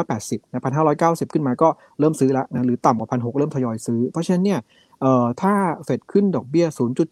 [0.00, 1.68] 1,580นะ1,590 ขึ้นมาก็
[2.00, 4.58] เริ่มซื้อแล้วนะหรือต่ำกว่า 1,600 เริ่มทยอยซื้อ เพราะฉะนั้นเนี่ย
[5.00, 6.66] เอ่อถ้าเฟดขึ้นดอกเบี้ย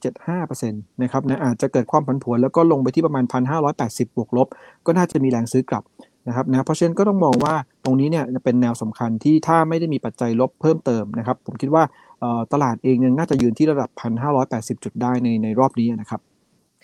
[0.08, 3.24] 0.75%นะครับนะอาจจะเกิดความผันผวนแล้วก็ลงไปที่ประมาณ
[3.70, 4.48] 1,580 บวกลบ
[4.86, 5.84] ก็น่าจะมีแรงซื้อกลับ
[6.28, 11.82] นะครับนะเพราะฉะนั้นก็ต้องมองว่าตรงนี้เนี่ยเป็นแนวสำคัญที่ถ้าไม่ได้มีปัจจัยลบเพิ่มเติมนะครับ ผมคิดว่า
[12.52, 13.90] ตลาดเองยังน่าจะยืนที่ระดับ
[14.36, 16.20] 1,580 จุดได้ในในรอบนี้นะครับ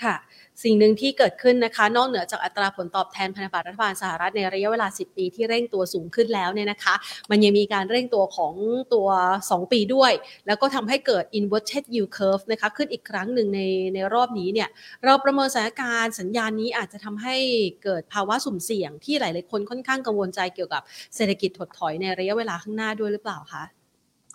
[0.04, 0.16] ค่ะ
[0.64, 6.94] สิ่งหนึ่งที่เกิดขึ้นนะคะ นอกเหนือจากอัตราผลตอบแทนพันธบัตรรัฐบาลสหรัฐในระยะเวลา 10 ปีที่เร่งตัวสูงขึ้นแล้วเนี่ยนะคะ
[7.30, 8.54] มันยังมีการเร่งตัวของ
[8.94, 9.08] ตัว
[9.40, 10.12] 2 ปีด้วย
[10.46, 13.60] แล้วก็ทำให้เกิด inverted yield curve นะคะขึ้นอีกครั้งหนึ่งใน
[13.94, 14.68] ในรอบนี้เนี่ย
[15.04, 17.36] เราประเมินสถานการณ์สัญญาณนี้อาจจะทำให้
[17.84, 20.82] เกิดภาวะสุ่มเสี่ยงที่หลาย ๆ คนค่อนข้างกังวลใจเกี่ยวกับ
[21.16, 23.64] เศรษฐกิจถดถอยในระยะเวลาข้างหน้าด้วยหรือเปล่าคะ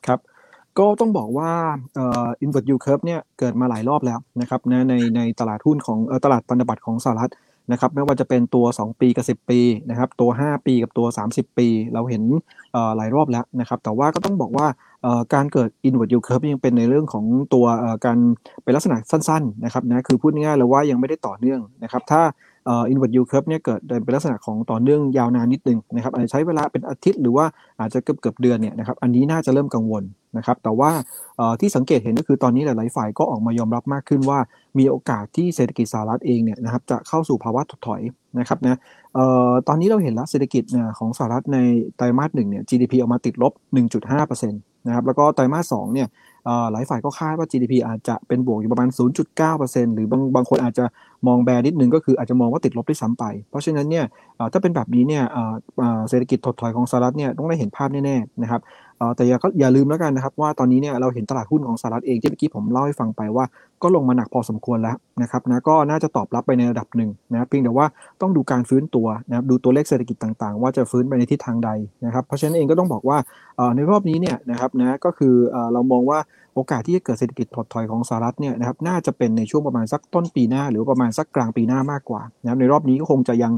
[0.05, 0.19] ครับ
[0.79, 1.51] ก็ต้องบอกว่า
[1.95, 7.31] เอ่อ invert yield curve เนี่ยเกิดมาหลายรอบแล้วนะครับนะในในตลาดหุ้นของตลาดพันธบัตรของสหรัฐ
[7.71, 12.23] นะครับไม่ว่าจะเป็นตัว 2 ปีกับ 10 ปีนะครับตัว 5 ปีกับตัว 30 ปี เราเห็น
[12.97, 14.67] หลายรอบแล้วนะครับแต่ว่าก็ต้องบอกว่า
[15.33, 17.65] การเกิด inward yield curve ยังเป็นในเรื่องของตัว
[18.05, 18.17] การ
[18.63, 22.21] เป็นลักษณะสั้นๆนะครับนะคือพูดง่ายๆเลยว่ายังไม่ได้ต่อเนื่องนะครับถ้า
[22.69, 27.45] อ่อ inward yield curve เนี่ยเกิดเป็นลักษณะของต่อเนื่องยาวนานนิดนึงนะครับอาจจะใช้เวลาเป็นอาทิตย์หรือว่า
[27.79, 30.03] อาจจะเกือบเกือบเดือนเนี่ยนะครับอันนี้น่าจะเริ่มกังวล
[30.37, 30.91] นะครับแต่ว่า
[31.59, 34.39] ที่สังเกตเห็นก็คือตอนนี้หลาย ๆ ฝ่ายก็ออกมายอมรับมากขึ้นว่า
[34.77, 38.01] มีโอกาสที่เศรษฐกิจสหรัฐเองเนี่ยนะครับจะเข้าสู่ภาวะถดถอย
[38.39, 38.79] นะครับนะ
[39.67, 40.63] ตอนนี้เราเห็นแล้วเศรษฐกิจ
[40.99, 41.57] ของสหรัฐใน
[41.95, 44.53] ไตรมาสหนึ่งเนี่ย GDP ออกมาติดลบ 1.5%น
[44.87, 46.07] นะครับแล้วก็ไตรมาสสองเนี่ย
[46.71, 48.89] หลายฝ่ายก็คาดว่า GDP อาจจะเป็นบวกอยู่ประมาณ
[49.37, 50.85] 0.9%หรือบางบางคนอาจจะ
[51.27, 54.05] มองแบนิดนึงก็คืออาจจะมองว่าติดลบได้ซ้ำไป เพราะฉะนั้นเนี่ย
[54.53, 55.23] ถ้าเป็นแบบนี้เนี่ย
[56.09, 58.61] เศรษฐกิจถดถอยของสหรัฐเนี่ยต้องได้เห็นภาพแน่ๆนะครับ
[59.15, 63.45] แต่อย่าอย่าลืมแล้วกันนะครับ ว่าตอนนี้เนี่ยเราเห็นตลาดหุ้นของสหรัฐเองที่เมื่อกี้ผมเล่าให้ฟังไปว่า
[63.83, 67.87] ก็ลงมาหนักพอสมควรแล้วนะครับนะก็น่าจะตอบรับไปในระดับหนึ่งนะเพียงแต่ว่า
[68.21, 71.69] ต้องดูการฟื้นตัวนะครับดูตัวเลขเศรษฐกิจต่างๆ ว่าจะฟื้นไปในทิศทางใด
[72.05, 73.17] นะครับเพราะฉะนั้นเองก็ต้องบอกว่า
[73.75, 75.35] ในรอบนี้เนี่ยนะครับนะก็คือ
[75.73, 76.19] เรามองว่า
[76.55, 83.53] โอกาสที่จะเกิดเศรษฐกิจถดถอยของสหรัฐเนี่ยนะครับน่าจะเป็นในช่วงประมาณสักต้นปีหน้า หรือประมาณสักกลางปีหน้ามากกว่านะครับในรอบนี้ก็คงจะยัง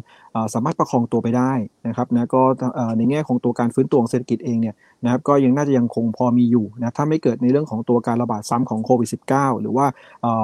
[0.54, 1.52] สามารถประคองตัวไปได้
[1.88, 2.42] นะครับนะก็
[2.98, 9.86] ในแง่ของตัวการฟื้นตัวของเศรษฐกิจเองเนี่ยนะครับก็ยังน่าจะยังคงพอมีอยู่นะถ้าไม่เกิดในเรื่องของตัวการระบาดซ้ำของโควิด -19 หรือว่า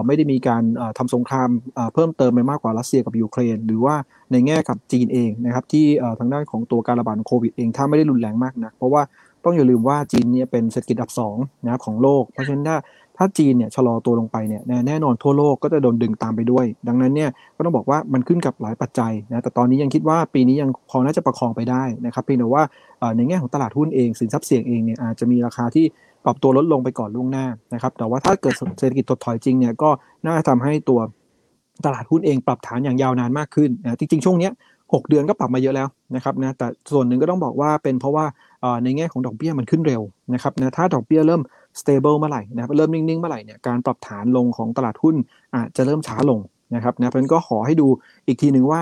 [0.05, 0.63] ไม่ได้มีการ
[0.97, 1.49] ทำสงคราม
[1.93, 3.95] เพิ่มเติมไปมากกว่ารัสเซียกับยูเครน หรือว่า
[4.31, 5.85] ในแง่กับจีนเองนะครับที่
[6.19, 9.01] ทางด้านของตัวการระบาดโควิดเองถ้าไม่ได้รุนแรงมากนะเพราะว่า
[9.45, 12.77] ต้องอย่าลืมว่าจีนเนี่ยเป็นเศรษฐกิจอันดับสองนะครับของโลก เพราะฉะนั้นถ้า
[13.17, 22.63] ถ้าจีนเนี่ยชะลอตัวลงไปเนี่ยแน่นอนทั่วโลกก็จะโดนดึงตามไปด้วย ดังนั้นเนี่ยก็ต้องบอกว่ามันขึ้นกับหลายปัจจัยนะแต่ตอนนี้ยังคิดว่าปีนี้ยังพอน่าจะประคองไปได้นะครับเพียงแต่ว่า
[23.17, 25.85] ในแง่ของตลาดหุ้นเองสินทรัพย์เสี่ยงเองเนี่ยอาจจะมีราคาที่
[26.25, 29.89] ปรับตัวลดลงไปก่อนล่วงหน้านะครับแต่ว่าถ้าเกิดเศรษฐกิจถดถอยจริงเนี่ยก็
[30.25, 30.99] น่าจะทำให้ตัว
[31.85, 34.49] ตลาดหุ้นเองปรับฐานอย่างยาวนานมากขึ้นนะจริงๆช่วงนี้
[34.83, 38.25] 6เดือนก็ปรับมาเยอะแล้วนะครับนะแต่ส่วนหนึ่งก็ต้องบอกว่าเป็นเพราะว่า
[38.83, 40.01] ในแง่ของดอกเบี้ยมันขึ้นเร็ว
[40.33, 41.41] นะครับนะถ้าดอกเบี้ยเริ่ม
[41.79, 45.15] stable เมื่อไหร่นะครับเริ่มนิ่งๆเมื่อไหร่เนี่ยการปรับฐานลงของตลาดหุ้น
[45.55, 46.39] อาจจะเริ่มช้าลง
[46.75, 47.87] นะครับนะเพราะนั้นก็ขอให้ดู
[48.27, 48.81] อีกทีหนึ่งว่า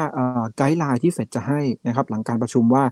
[0.57, 2.83] ไกด์ไลน์ที่เฟดจะให้นะครับหลังการประชุมว่า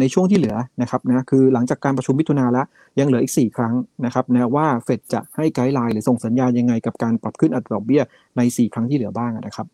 [0.00, 2.66] ในช่วงที่เหลือนะครับนะคือหลังจากการประชุมมิถุนาแล้ว
[3.00, 3.74] ยังเหลืออีก 4 ครั้ง
[4.04, 8.02] นะครับนะว่าเฟดจะให้ guideline หรือส่งสัญญาณยังไงกับการปรับขึ้นอัตราดอกเบี้ย
[8.36, 9.66] ใน 4 ครั้งที่เหลือบ้างนะครับ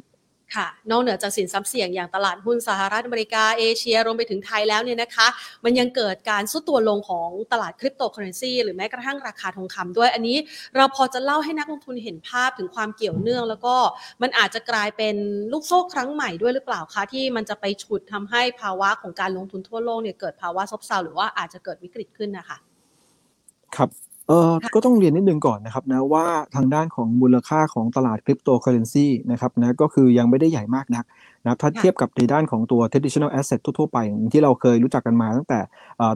[0.54, 5.26] ค่ะ นอกเหนือจากสินทรัพย์เสี่ยงอย่างตลาดหุ้นสหรัฐอเมริกาเอเชียรวมไปถึงไทยแล้วเนี่ยนะคะ
[5.64, 10.36] มันยังเกิดการทรุดตัวลงของตลาดคริปโตเคอเรนซีหรือแม้กระทั่งราคาทองคำด้วย อันนี้
[10.76, 13.76] เราพอจะเล่าให้นักลงทุนเห็นภาพถึงความเกี่ยวเนื่อง แล้วก็
[14.22, 15.16] มันอาจจะกลายเป็น
[15.52, 22.56] ลูกโซ่ครั้งใหม่ด้วยหรือเปล่าคะที่มันจะไปฉุดทำให้ภาวะของการลงทุนทั่วโลกเนี่ยเกิดภาวะซบเซาหรือว่าอาจจะเกิดวิกฤตขึ้นนะคะ
[23.76, 23.90] ครับ
[24.28, 31.04] เออก็ต้องเรียนนิดนึงก่อนนะครับนะว่าทางด้านของมูลค่าของตลาดคริปโตเคอเรนซีนะครับนะก็คือยังไม่ได้ใหญ่มากนัก
[31.44, 33.98] นะถ้าเทียบกับในด้านของตัว traditional asset ทั่วๆไป
[34.32, 35.60] ที่เราเคยรู้จักกันมาตั้งแต่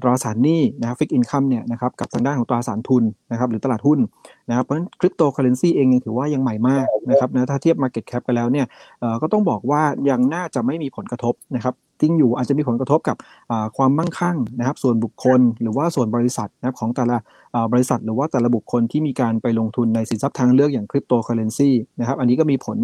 [0.03, 3.99] ตราสารหนี้นะครับ fixed income เนี่ยนะครับกับทางด้านของตราสารทุนนะครับหรือตลาดหุ้น
[4.49, 8.67] นะครับเพราะฉะนั้นคริปโตเคอเรนซีเองยังถือว่ายังใหม่มากนะครับนะถ้าเทียบ Market Cap กันแล้วเนี่ย
[9.23, 13.17] ก็ต้องบอกว่ายังน่าจะไม่มีผลกระทบนะครับ จริงอยู่อาจจะมีผลกระทบกับ
[13.77, 17.17] ความมั่งคั่งนะครับ ส่วนบุคคลหรือว่าส่วนบริษัทนะครับของแต่ละ
[17.73, 22.79] บริษัท หรือว่าแต่ละบุคคลที่มีการไปลงทุนในสินทรัพย์ทางเลือกอย่างคริปโตเคอเรนซีนะครับอันนี้ก็มีผล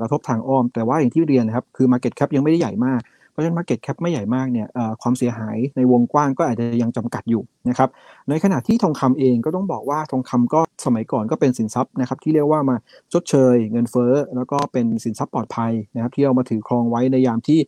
[0.00, 4.68] กระทบทางอ้อม แต่ว่าอย่างที่เรียนนะครับคือ Market Cap ยังไม่ได้ใหญ่มากเพราะฉะนั้น Market Cap ไม่ใหญ่มากเนี่ย
[5.02, 7.88] ความเสียหายในวงกว้างก็อาจจะยังจำกัดอยู่นะครับ
[8.28, 12.76] ในขณะที่ทองคำเองก็ต้องบอกว่าทองคำก็สมัยก่อนก็เป็นสินทรัพย์นะครับที่เรียกว่ามา
[13.12, 17.58] ชดเชย เงินเฟ้อ แล้วก็เป็นสินทรัพย์ปลอดภัยนะครับที่เอามาถือครองไว้ในยามที่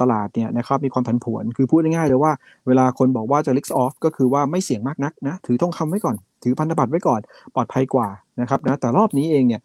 [0.00, 2.32] ตลาดเนี่ยนะครับมีความผันผวน คือพูดง่ายๆเลยว่า
[2.66, 7.20] เวลาคนบอกว่าจะ risk off ก็คือว่าไม่เสี่ยงมากนักนะถือทองคำไว้ก่อน ถือพันธบัตรไว้ก่อน
[7.54, 8.08] ปลอดภัยกว่า
[8.40, 9.60] นะครับนะแต่รอบนี้เองเนี่ย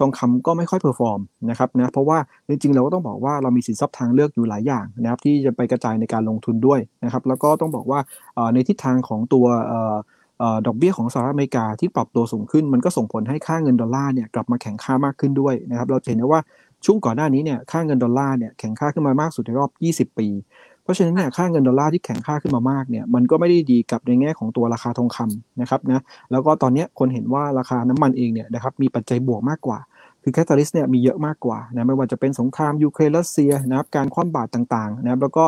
[0.00, 1.20] ทองคำก็ไม่ค่อย perform
[1.50, 8.00] นะครับนะเพราะว่าจริงๆ เราก็ต้องบอกว่าเรามีสินทรัพย์ทางเลือกอยู่หลายอย่างนะครับที่จะไปกระจายในการลงทุนด้วยนะครับแล้วก็ต้องบอกว่า
[8.54, 9.46] ในทิศทางของตัว
[10.66, 16.40] ดอกเบี้ยของสหรัฐอเมริกาที่ปรับตัวสูงขึ้นมันก็ส่งผลให้ค่าเงินดอลลาร์เนี่ยกลับมาแข็งค่ามากขึ้นด้วยนะครับเราเห็นได้ว่า
[16.84, 19.66] ช่วงก่อนหน้านี้เนี่ยค่าเงินดอลลาร์เนี่ยแข็งค่าขึ้นมามากสุดในรอ
[20.04, 20.28] บ 20 ปี
[20.82, 29.78] เพราะฉะนั้นเนี่ยค่าเงินดอลลาร์ที่แข็งค่าขึ้นมามากเนี่ยมันก็ไม่ได้ดีกับในแง่ของตัวราคาทองคำนะครับนะแล้วก็ตอนนี้คนเห็นว่าราคาน้ำมันเองเนี่ยนะครับมีปัจจัยบวกมากกว่า
[30.22, 35.44] คือ catalyst เนี่ยมีเยอะมากกว่านะไม่ว่าจะเป็นสงครามยูเครนรัสเซียนะครับการคว่ำบาตรต่างๆนะครับแล้วก็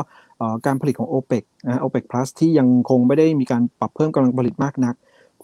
[0.66, 4.94] การผลิตของ o p e ปนะโอเปกพลัสที่ยังคงไม่ได้มีการปรับเพิ่มกำลังผลิตมากนัก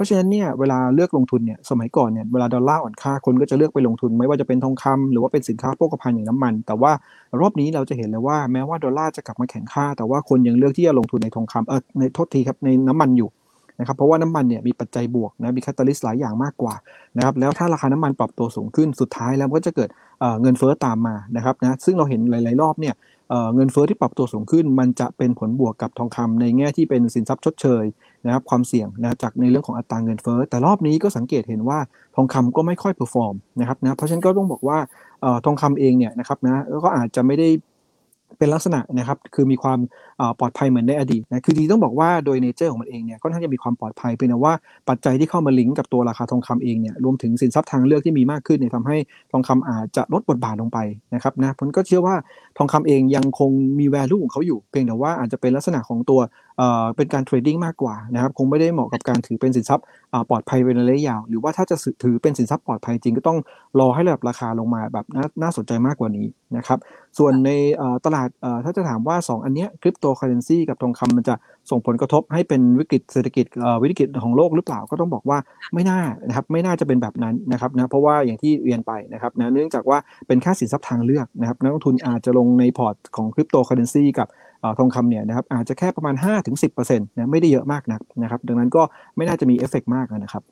[0.01, 6.93] ราะฉะนั้นเนี่ยเวลาเลือกลงทุนเนี่ยสมัยก่อนเนี่ยเวลาดอลลาร์อ่อนค่าคนก็จะเลือกไปลงทุน ไม่ว่าจะเป็นทองคำหรือว่าเป็นสินค้าโภคภัณฑ์อย่างน้ำมัน แต่ว่า
[7.41, 13.29] รอบนี้เราจะเห็นเลยว่าแม้ว่าดอลลาร์จะกลับมาแข็งค่า แต่ว่าคนยังเลือกที่จะลงทุนในทองคำเออในโทษทีครับในน้ำมันอยู่
[13.81, 16.75] นะครับเพราะว่าน้ำมันเนี่ยมีปัจจัยบวกนะมีคาตาลิสต์หลายอย่างมากกว่า
[17.17, 19.89] นะครับแล้วถ้าราคาน้ำมันปรับตัวสูงขึ้นสุดท้ายแล้วก็จะเกิด
[20.43, 22.95] เงินเฟ้อตามมานะครับนะซึ่งเราเห็นหลาย ๆ รอบเนี่ย
[23.55, 27.85] เงินเฟ้อที่ปรับตัวสูงขึ้น มันจะเป็นผลบวกกับทองคำในแง่ที่เป็นสินทรัพย์ชดเชย
[28.27, 31.79] นะครับความเสี่ยงนะจากในเรื่องของอัตราเงินเฟ้อแต่รอบนี้ก็สังเกตเห็นว่า
[32.17, 34.79] ทองคำก็ไม่ค่อย perform นะครับนะเพราะฉะนั้นก็ต้องบอกว่า
[35.45, 37.49] ทองคำเองเนี่ยนะครับนะก็อาจจะไม่ได้
[38.39, 39.79] เป็นลักษณะนะครับคือมีความ
[40.39, 44.55] ปลอดภัยเหมือนในอดีตนะคือทีต้องบอกว่าโดย nature ของมันเองเนี่ยก็น่าจะมีความปลอดภัยเพียงแต่ว่า
[44.89, 48.97] ปัจจัยที่เข้ามาลิงก์กับตัวราคาทองคำเองเนี่ยรวมถึงสินทรัพย์ทางเลือกที่มีมากขึ้นเนี่ยทำให้
[49.33, 50.79] ทองคำอาจจะลดบทบาทลงไป
[51.15, 52.17] นะครับนะผมก็เชื่อว่า
[52.59, 56.21] ทองคำเองยังคงมี value ของเขาอยู่ เพียงแต่ว่าอาจจะเป็นลักษณะของตัว
[56.97, 59.85] เป็นการ trading มากกว่านะครับคงไม่ได้เหมาะกับการถือเป็นสินทรัพย์
[60.31, 63.39] ปลอดภัยในระยะยาว หรือว่าถ้าจะถือเป็นสินทรัพย์ปลอดภัยจริงก็ต้อง
[63.81, 65.07] รอให้ระดับราคาลงมาแบบ
[65.43, 66.79] น่าสนใจมากกว่านี้นะครับ
[67.19, 67.51] ส่วนใน
[68.05, 68.29] ตลาด
[68.65, 71.35] ถ้าจะถามว่า 2 อันนี้คริปโตเคอเรนซีกับทองคำมันจะ
[71.71, 73.47] ส่งผลกระทบให้เป็นวิกฤตเศรษฐกิจ
[73.83, 75.39] วิกฤตของโลกหรือเปล่าก็ต้องบอกว่า
[75.75, 84.29] ไม่น่านะครับไม่น่าจะเป็นแบบนั้นนะครับนะเพราะว่าอย่างที่เรียนไปนะครับนะเนื่องจากว่าเป็นแค่สินทรัพย์ทางเลือกนะครับนักลงทุนอาจจะลงในพอร์ตของคริปโตเคอเรนซีกับ
[84.79, 86.15] ทองคำเนี่ยนะครับอาจจะแค่ประมาณ
[86.63, 88.83] 5-10%นะไม่ได้เยอะมากนักนะครับ ดังนั้นก็
[89.17, 90.43] ไม่น่าจะมีเอฟเฟกมากนะครับ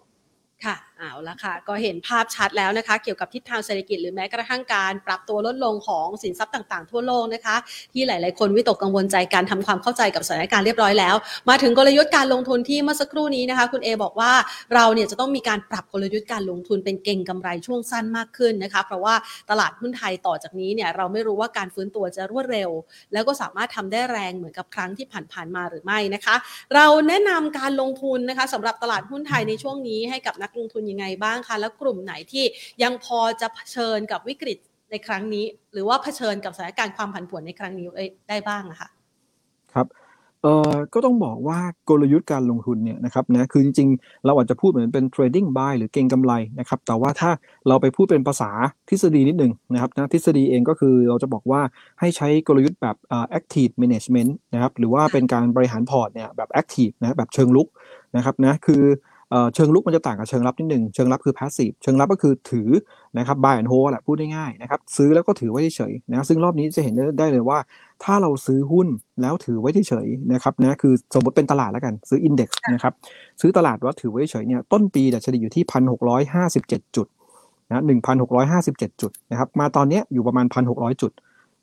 [0.64, 7.56] ค่ะ เอาละค่ะ ก็เห็นภาพชัดแล้วนะคะ เกี่ยวกับทิศทางเศรษฐกิจหรือแม้กระทั่งการปรับตัวลดลงของสินทรัพย์ต่างๆ ทั่วโลกนะคะ
[7.92, 11.14] ที่หลายๆ คนวิตกกังวลใจการทำความเข้าใจกับสถานการณ์เรียบร้อยแล้ว
[11.48, 14.32] มาถึงกลยุทธ์การลงทุนที่เมื่อสักครู่นี้นะคะ คุณเอบอกว่า
[14.74, 19.14] เราเนี่ยจะต้องมีการปรับกลยุทธ์การลงทุนเป็นเก่งกำไรช่วงสั้นมากขึ้นนะคะ เพราะว่า
[19.50, 22.70] ตลาดหุ้นไทยต่อจากนี้เนี่ยเราไม่รู้ว่าการฟื้นตัวจะรวดเร็ว
[23.12, 26.34] แล้วก็สามารถทำได้แรงเหมือนกับครั้งที่ผ่านๆมาหรือไม่นะคะ
[26.74, 32.44] เราแนะนำการลงทุนนะคะสำหรับตลาดหุ้นไทยในช่วงนี้ให้กับนักลงทุนยังไงบ้างคะ แล้วกลุ่มไหนที่
[32.82, 34.58] ยังพอจะเผชิญกับวิกฤต
[34.90, 37.86] ในครั้งนี้ หรือว่าเผชิญกับสถานการณ์ความผันผวนในครั้งนี้
[38.28, 38.88] ได้บ้างอะคะ
[39.74, 39.88] ครับ
[40.42, 47.30] เอ่อก็ต้องบอกว่ากลยุทธ์การลงทุนเนี่ยนะครับนะคือจริงๆ เราอาจจะพูดเหมือนเป็น trading buy หรือเก็งกำไรนะครับแต่ว่าถ้า
[47.68, 48.50] เราไปพูดเป็นภาษา
[48.88, 51.60] ทฤษฎีนิดหนึ่งนะครับนะทฤษฎีเองก็คือเราจะบอกว่า
[52.00, 52.96] ให้ใช้กลยุทธ์แบบ
[53.38, 57.68] active management นะครับหรือว่าเป็นการบริหารพอร์ตเนี่ยแบบ active นะแบบเชิงลุก
[58.16, 58.82] นะครับนะคือ
[59.54, 62.70] เชิงลุกมันจะต่างกับเชิงรับนิดหนึ่งเชิงรับคือ passive เชิงรับก็คือถือ
[63.18, 67.58] นะครับ buy and hold แหละพูดง่ายๆนะครับซื้อแล้วก็ถือไว้เฉยๆนะซึ่งรอบนี้จะเห็นได้เลยว่า
[68.04, 68.88] ถ้าเราซื้อหุ้น
[69.22, 72.92] แล้วถือไว้เฉยๆนะครับนะคือสมมติเป็นตลาดแล้วกันซื้ออินเด็กซ์นะครับ
[73.40, 77.06] ซื้อตลาดว่าถือไว้เฉยเนี่ยต้นปีดัชนีอยู่ที่พันหกร้อยห้าสิบเจ็ดจุด
[77.68, 81.12] นะหนึ่งพันหกร้อยห้าสิบเจ็ดจุดนะครับมาตอนนี้อยู่ประมาณพันหกร้อยจุด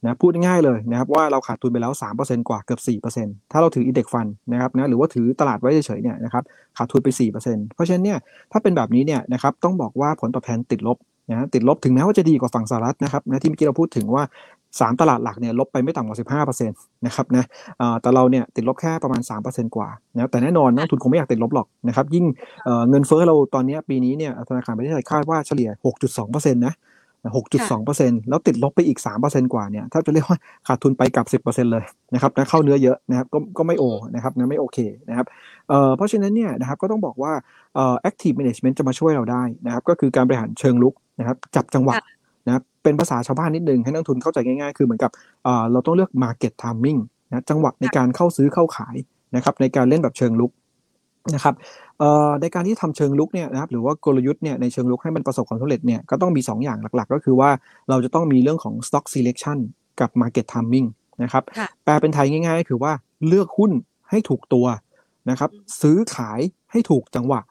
[0.06, 2.82] นะพูดง่ายเลยนะครับว่าเราขาดทุนไปแล้ว 3%กว่าเกือบ
[3.15, 6.44] 4%ถ้าเราถืออินเด็กฟันนะครับนะหรือว่าถือตลาดไว้เฉยๆเนี่ยนะครับ
[6.78, 7.32] ขาดทุนไป 4%
[7.74, 8.18] เพราะฉะนั้นเนี่ย
[8.52, 10.98] ถ้าเป็นแบบนี้เนี่ยนะครับต้องบอกว่าผลตอบแทนติดลบ
[11.30, 14.24] นะติดลบถึงแม้ว่าจะดีกว่าฝั่งสหรัฐนะครับนะที่เมื่อกี้เราพูดถึงว่า
[14.80, 16.18] 3 ตลาดหลักเนี่ยลบไปไม่ต่ำกว่า
[16.60, 17.46] 15%นะครับนะ
[18.02, 22.26] แต่เราเนี่ยติดลบแค่ประมาณ 3%กว่านะแต่แน่นอนนักทุนคงไม่อยากติดลบหรอกนะครับยิ่ง
[22.89, 25.70] เงินเฟ้อเราตอนนี้ปีนี้เนี่ยธนาคารประเทศไทยคาดว่าเฉลี่ย
[26.15, 26.74] 6.2%นะ
[27.34, 33.84] 6.2%แล้วติดลบไปอีก 3%กว่าเนี่ยถ้าจะเรียกว่าขาดทุนไปกับ 10%เลยนะครับนะเข้าเนื้อเยอะนะครับก็ก็ไม่โอ
[34.16, 34.78] นะครับนะไม่โอเค
[35.10, 35.26] นะครับ
[35.70, 37.34] เอ่อเพราะฉะนั้นเนี่ยนะครับก็ต้องบอกว่า
[37.76, 41.96] เอ่อ active management จะมาช่วยเราได้นะครับก็คือการบริหารเชิงลุกนะครับจับจังหวะ
[42.48, 45.12] นะเป็นภาษาชาวบ้านนิดนึงให้นักทุนเข้าใจง่ายๆ คือเหมือนกับ
[45.44, 48.96] เอ่อเราต้องเลือก market timing นะจังหวะในการเข้าซื้อเข้าขาย
[49.36, 50.52] นะครับในการเล่นแบบเชิงลุก
[51.34, 51.56] นะครับ
[52.42, 57.50] ในการที่ทำเชิงลุกเนี่ยนะครับหรือว่ากลยุทธ์เนี่ยในเชิงลุกให้มันประสบความสำเร็จเนี่ยก็ต้องมี 2 อย่างหลักๆ ก็คือว่า
[57.90, 59.58] เราจะต้องมีเรื่องของ stock selection
[60.00, 60.88] กับ market timing
[61.24, 61.44] นะครับ
[61.84, 62.92] แปลเป็นไทยง่ายๆก็คือว่า
[63.28, 63.72] เลือกหุ้น
[64.10, 64.66] ให้ถูกตัว
[65.30, 65.50] นะครับ
[65.82, 66.40] ซื้อขาย
[66.72, 67.42] ให้ถูกจังหวะ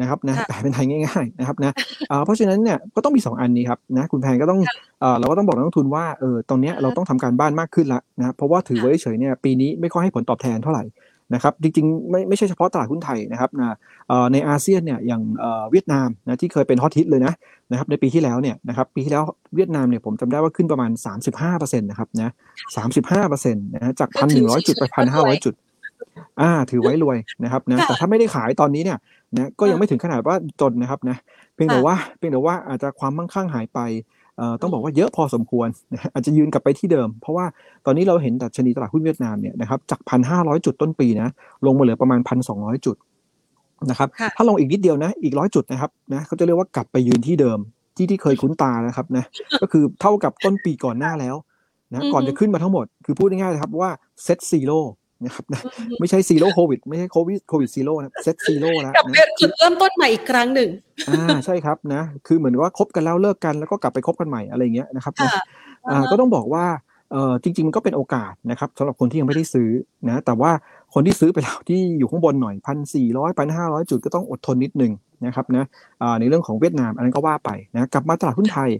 [0.00, 1.74] นะครับนะแปลเป็นไทยง่ายๆนะครับนะ
[2.24, 4.60] เพราะฉะนั้นเนี่ยก็ต้องมี 2 อันนี้ครับนะคุณแพนก็ต้อง
[5.18, 10.84] เราก็ต้องบอกนักลงทุนว่าเออตอนนี้เราต้องทำการบ้านมากขึ้นแล้วนะเพราะว่าถือไว้เฉยเนี่ยปีนี้ไม่ค่อยให้ผลตอบแทนเท่าไหร่
[11.34, 13.76] นะครับจริงๆไม่ไม่ใช่เฉพาะตลาดหุ้นไทยนะครับนะ
[14.32, 15.22] ในอาเซียนเนี่ยอย่าง
[15.70, 17.32] เวียดนามนะที่เคยเป็นฮอตฮิตเลยนะ
[17.70, 19.24] นะครับในปีที่แล้วเนี่ยนะครับปีที่แล้ว
[19.56, 20.90] เวียดนามเนี่ยผมจำได้ว่าขึ้นประมาณ
[21.36, 22.32] 35%นะครับนะ
[22.96, 25.54] 35%นะจากพันหนึ่งร้อยจุดไปพันห้าร้อยจุด
[26.40, 28.98] อ่าถือไว้รวยนะครับนะแต่ถ้าไม่ได้ขายตอนนี้เนี่ย
[29.36, 31.16] นะก็ยังไม่ถึงขนาดว่าจนนะครับนะ
[31.54, 33.80] เพียงแต่ว่าเพียงแต่ว่าอาจจะความมั่งคั่งหายไป
[34.60, 35.68] ต้องบอกว่าเยอะพอสมควร
[36.14, 37.46] อาจจะยืนกลับไปที่เดิม เพราะว่า
[37.86, 41.28] ตอนนี้เราเห็นดัชนีตลาดหุ้นเวียดนามเนี่ยนะครับจากพันห้าร้อยจุดต้นปีนะ
[41.66, 42.96] ลงมาเหลือประมาณพันสองร้อยจุด
[43.90, 47.58] นะครับถ้าลงอีกนิดเดียวนะอีกร้อยจุดนะครับนะเขาจะเรียกว่ากลับไปยืนที่เดิม
[47.96, 49.24] ที่ที่เคยคุ้นตานะครับนะ
[49.62, 51.36] ก็คือเท่ากับต้นปีก่อนหน้าแล้ว
[51.92, 53.90] นะก่อนจะขึ้นมาทั้งหมด คือพูดง่ายๆนะครับว่า
[54.22, 54.80] set zero
[55.24, 55.60] นะครับนะ
[56.00, 60.68] ไม่ใช่ zero โควิดไม่ใช่โควิดโควิด zero นะ set zero แล้วกลับเป็นจุดเริ่มต้นใหม่อีกครั้งหนึ่ง
[61.08, 65.30] อ่าใช่ครับนะคือเหมือนว่าคบกันแล้วเลิกกันแล้วก็กลับไปคบกันใหม่อะไรเงี้ยนะครับนะ
[65.90, 66.64] อ่าก็ต้องบอกว่า
[67.12, 69.68] เออจริงๆมันก็เป็นโอกาสนะครับสำหรับคนที่ยังไม่ได้ซื้อ
[70.08, 70.50] นะแต่ว่า
[70.94, 74.92] คนที่ซื้อไปแล้วที่อยู่ข้างบนหน่อยพันสี่ร้อยพันห้าร้อยจุดก็ต้องอดทนนิดนึง
[75.26, 75.64] นะครับนะ
[76.20, 78.70] ในเรื่องของเวียดนามอันนั้นก็ว่าไปนะกลับมาตลาดหุ้นไทย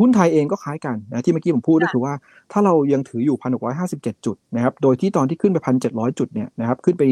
[0.00, 2.14] หุ้นไทยเองก็คล้ายกันนะที่เมื่อกี้ผมพูดก็คือว่า
[2.52, 7.02] ถ้าเรายังถืออยู่พันหกร้อยห้าสิบเจ็ดจุดนะครับโดยที่ตอนที่ขึ้นไปพันเจ็ดร้อยจุดเนี่ยนะครับขึ้นไป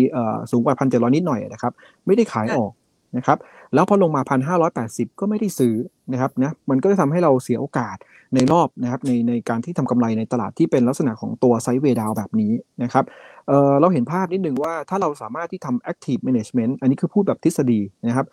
[0.50, 1.72] สูงกว่าพันเจ็ดร้อยนิดหน่อยนะครับ
[2.06, 2.72] ไม่ได้ขายออก
[3.16, 3.38] นะครับ
[3.74, 5.74] แล้วพอลงมาพันห้าร้อยแปดสิบก็ไม่ได้ซื้อ
[6.12, 7.96] นะครับนะมันก็จะทำให้เราเสียโอกาส
[8.34, 12.52] ในรอบนะครับในในการที่ทำกำไรในตลาดที่เป็นลักษณะของตัวไซด์เวดาวแบบนี้
[12.82, 13.04] นะครับ
[13.50, 18.26] เเราเห็นภาพนิดหนึ่งว่าถ้าเราสามารถที่ทำ active management อันนี้คือพูดแบบทฤษฎีนะครับ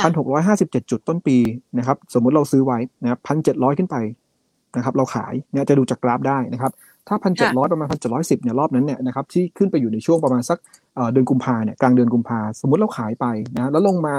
[0.00, 1.36] พันหกร้อยห้าสิบเจ็ดจุดต้นปี
[1.78, 3.96] นะครับ สมมุติเราซื้อไว้นะครับพันเจ็ดร้อยขึ้นไป
[4.76, 6.72] นะครับเราขายเนี่ยจะดูจากกราฟได้นะครับ
[7.08, 10.58] ถ้าพันเจ็ดร้อยประมาณพันเจ็ดร้อยสิบเนี่ยรอบนั้นเนี่ยนะครับที่ขึ้นไปอยู่ในช่วงประมาณสัก
[11.12, 14.14] เดือนกุมภาเนี่ยกลางเดือนกุมภาสมมติเราขายไปนะแล้วลงมา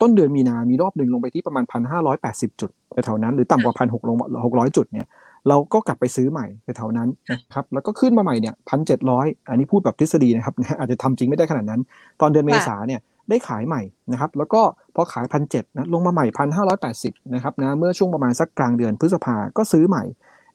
[0.00, 2.70] ต้นเดือนมีนา มีรอบหนึ่งลงไปที่ประมาณพันห้าร้อยแปดสิบจุด
[3.04, 5.06] แถวนั้นหรือต่ำกว่าพันหกลงหกร้อยจุดเนี่ย
[5.48, 11.80] เราก็กลับไปซื้อใหม่แถวนั้นนะครับแล้วก็ขึ้นมาใหม่เนี่ยพันเจ็ดร้อยอันนี้พูดแบบทฤษฎีนะครับอาจจะทำจริงไม่ได้ขนาดนั้น
[12.20, 13.00] ตอนเดือนเมษาเนี่ย
[13.30, 14.60] ได้ขายใหม่นะครับแล้วก็
[14.94, 20.04] พอขายพันเจ็ดนะลงมาใหม่พันห้าร้อยแปดสิบนะครับนะเมื่อช่วงประมาณสักกลางเดือนพฤษภาก็ซื้อใหม่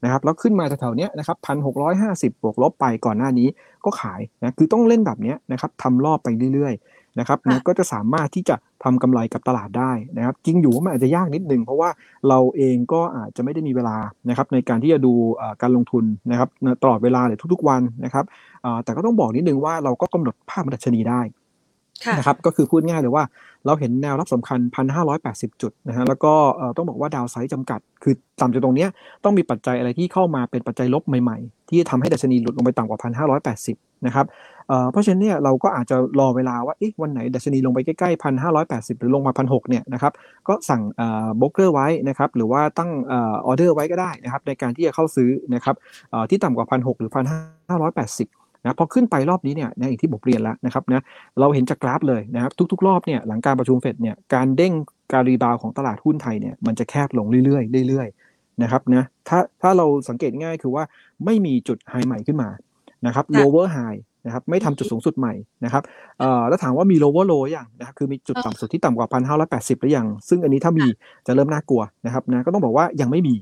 [0.04, 3.48] นะครับแล้วขึ้นมาแถวๆนี้นะครับพันหกร้อยห้าสิบบวกลบไปก่อนหน้านี้
[3.86, 11.90] ก็ขายนะคือต้องเล่นแบบนี้นะครับทำรอบไปเรื่อยๆนะครับนะก็จะสามารถที่จะทำกำไรกับตลาดได้นะครับจริงอยู่ว่ามันอาจจะยากนิดนึง เพราะว่า
[12.30, 13.98] เราเองก็อาจจะไม่ได้มีเวลา
[14.30, 15.14] นะครับในการที่จะดู
[15.62, 16.50] การลงทุนนะครับ
[16.82, 18.26] ตลอดเวลาหรือทุกๆวันนะครับ
[18.84, 21.22] แต่ก็ต้องบอกนิดนึงว่าเราก็กำหนดภาพดัชนีได้
[22.18, 23.24] นะครับก็คือพูดง่ายเลยว่า
[23.66, 24.60] เราเห็นแนวรับสำคัญ
[25.06, 26.34] 1,580 จุดนะฮะแล้วก็
[26.78, 28.88] ต้องบอกว่าดาวไซด์จำกัด คือต่ำจากตรงนี้
[29.24, 33.00] ต้องมีปัจจัยอะไรที่เข้ามาเป็นปัจจัยลบใหม่ๆ ที่ทำให้ดัชนีหลุดลงไปต่ำกว่า
[33.48, 34.26] 1,580 นะครับ
[34.92, 38.22] เพราะฉะนั้นเนี่ยเราก็อาจจะรอเวลาว่าวันไหนดัชนีลงไปใกล้ๆ
[38.56, 40.14] 1,580หรือลงมา1,600เนี่ยนะครับ
[40.48, 40.82] ก็สั่ง
[41.40, 45.76] บล็อกเกอร์ไว้นะครับหรือว่าตั้งออเดอร์ไว้ก็ได้นะครับในการที่จะเข้าซื้อนะครับ
[46.30, 51.02] ที่ต่ำกว่า1,600หรือ1,580นะพอขึ้นไปรอบนี้เนี่ยนะอย่างที่ผมเรียนแล้วนะครับนะ
[51.40, 54.74] เราเห็นจากกราฟเลยนะครับทุกๆ รอบเนี่ยหลังการประชุมเฟดเนี่ยการเด้ง
[55.14, 60.84] การรีบาวของตลาดหุ้นไทยเนี่ยมันจะแคบลงเรื่อยๆเรื่อยๆนะครับนะถ้าถ้าเราสังเกตง่ายคือว่า
[61.26, 62.50] ไม่มีจุดไฮใหม่ขึ้นมา
[63.06, 65.34] นะครับ lower high นะครับไม่ทำจุดสูงสุดใหม่
[65.66, 65.84] นะครับ
[66.20, 70.86] เอ่อแล้วถามว่ามี lower low อย่างนะครับคือมีจุดต่ำสุดที่ต่ำกว่าพันห้าร้อยแปดสิบหรือยัง ซึ่งอันนี้ถ้ามี
[71.28, 73.36] จะเริ่มน่ากลัวนะครับนะก็ต้องบอกว่ายังไม่มี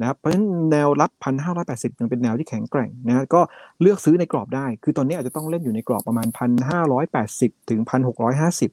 [0.00, 3.40] นะครับเพราะฉะนั้นแนวรับพันห้าร้อยแปดสิบยังเป็นแนวที่แข็งแกร่งนะก็
[3.80, 8.72] เลือกซื้อในกรอบได้ คือตอนนี้อาจจะต้องเล่นอยู่ในกรอบประมาณพันห้าร้อยแปดสิบถึงพันหกร้อยห้าสิบ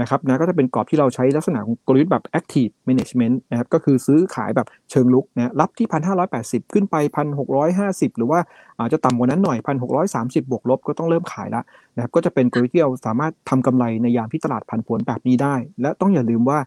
[0.00, 8.40] นะครับนะก็จะเป็นกรอบที่เราใช้ลักษณะของกลยุทธ์แบบ active management นะครับก็คือซื้อขายแบบเชิงลุกนะรับที่พันห้าร้อยแปดสิบขึ้นไปพันหกร้อยห้าสิบหรือว่า
[8.78, 11.64] อาจจะต่ำกว่านั้นหน่อยพันหกร้อยสามสิบบวกลบก็ต้องเริ่มขายแล้ว
[11.96, 16.58] นะครับก็จะเป็นกลยุทธ์ที่เราสามารถทำกำไรในยามที่ตลาดผันผวนแบบนี้ได้ และต้องอย่าลืมว่า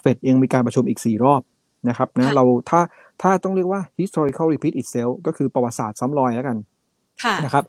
[0.00, 1.40] เฟดเองมีการประชุมอีก 4 รอบ
[1.88, 2.80] นะครับนะเราถ้า
[3.22, 6.56] ถ้าต้องเรียกว่า historical repeat itself ก็คือประวัติศาสตร์ซ้ำรอยแล้วกัน
[7.44, 7.64] นะครับ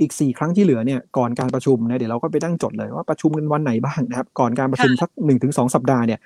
[0.00, 6.20] อีก 4 ครั้งที่เหลือเนี่ยก่อนการประชุมนะเดี๋ยวเราก็ไปตั้งจดเลยว่าประชุมกันวันไหนบ้างนะครับ ก่อนการประชุมสักหนึ่งถึงสองสัปดาห์เนี่ย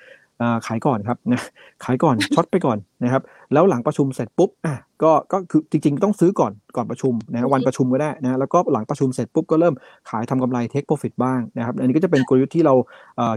[0.67, 1.41] ขายก่อนครับนะ
[1.83, 3.21] ขายก่อนช็อตไปก่อนนะครับ
[3.53, 9.73] แล้วหลังประชุมเสร็จปุ๊บอะก็ก็คือจริง ๆ ต้องซื้อก่อนก่อนประชุมนะวันประชุมก็ได้นะแล้วก็หลังประชุมเสร็จปุ๊บก็เริ่ม
[10.09, 12.75] ขายทำกำไร take profit บ้างนะครับ อันนี้ก็จะเป็นกลยุทธ์ที่เรา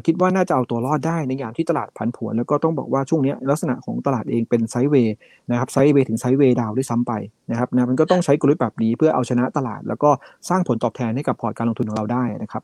[0.07, 5.15] คิดว่าน่าจะเอาตัวรอดได้ในยามที่ตลาดผันผวน แล้วก็ต้องบอกว่าช่วงนี้ลักษณะของตลาดเองเป็น sideway
[5.51, 7.13] นะครับ sideway ถึง sideway down ด้วยซ้ำไป
[7.51, 10.11] นะครับนะมันก็ต้องใช้กลยุทธ์แบบนี้เพื่อเอาชนะตลาด แล้วก็
[10.49, 12.63] สร้างผลตอบแทนให้กับพอร์ตการลงทุนของเราได้นะครับ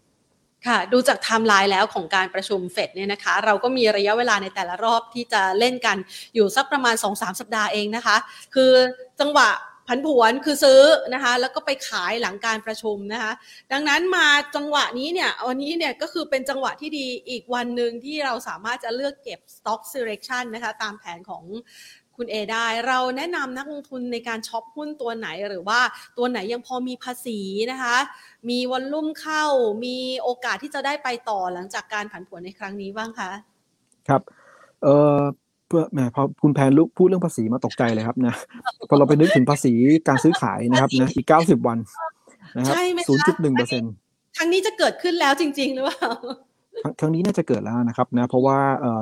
[0.66, 5.96] ค่ะ ดูจากไทม์ไลน์แล้วของการประชุมเฟดเนี่ยนะคะ เราก็มีระยะเวลาในแต่ละรอบที่จะเล่นกัน
[6.34, 8.16] อยู่สักประมาณ 2-3 สัปดาห์เองนะคะ
[8.54, 8.72] คือ
[9.20, 9.48] จังหวะ
[9.88, 10.82] ผันผวนคือซื้อ
[11.14, 13.32] นะคะ แล้วก็ไปขายหลังการประชุมนะคะ
[13.72, 21.44] ดังนั้นมาจังหวะนี้เนี่ยวันนี้เนี่ยก็คือเป็นจังหวะที่ดีอีกวันหนึ่งที่เราสามารถจะเลือกเก็บ stock selection นะคะ ตามแผนของ
[22.16, 25.80] คุณเอได้เราแนะนำนักลงทุนในการช็อปหุ้นตัวไหนหรือว่า
[26.18, 27.38] ตัวไหนยังพอมีภาษี
[27.70, 27.96] นะคะ
[28.48, 29.44] มีวอลลุ่มเข้า
[29.84, 33.30] มีโอกาสที่จะได้ไปต่อหลังจากการผันผวนในครั้งนี้บ้างคะ
[34.08, 34.22] ครับ
[34.82, 35.20] เอ่อ
[35.68, 38.34] เพื่อแหมพอคุณแพนลุกพูดเรื่องภาษีมาตกใจเลยครับนะ
[38.88, 39.72] พอเราไปนึกถึงภาษี
[40.08, 41.78] การซื้อขายนะครับนะอีกเก้าสิบวัน
[42.56, 42.76] นะครับ
[43.08, 43.92] ศูนย์จุดหนึ่งเปอร์เซ็นต์
[44.36, 46.10] ครั้งนี้จะเกิดขึ้นแล้วจริง ๆ หรือเปล่า
[47.00, 48.58] ครั้งนี้น่าจะเกิดแล้วนะครับนะเพราะว่า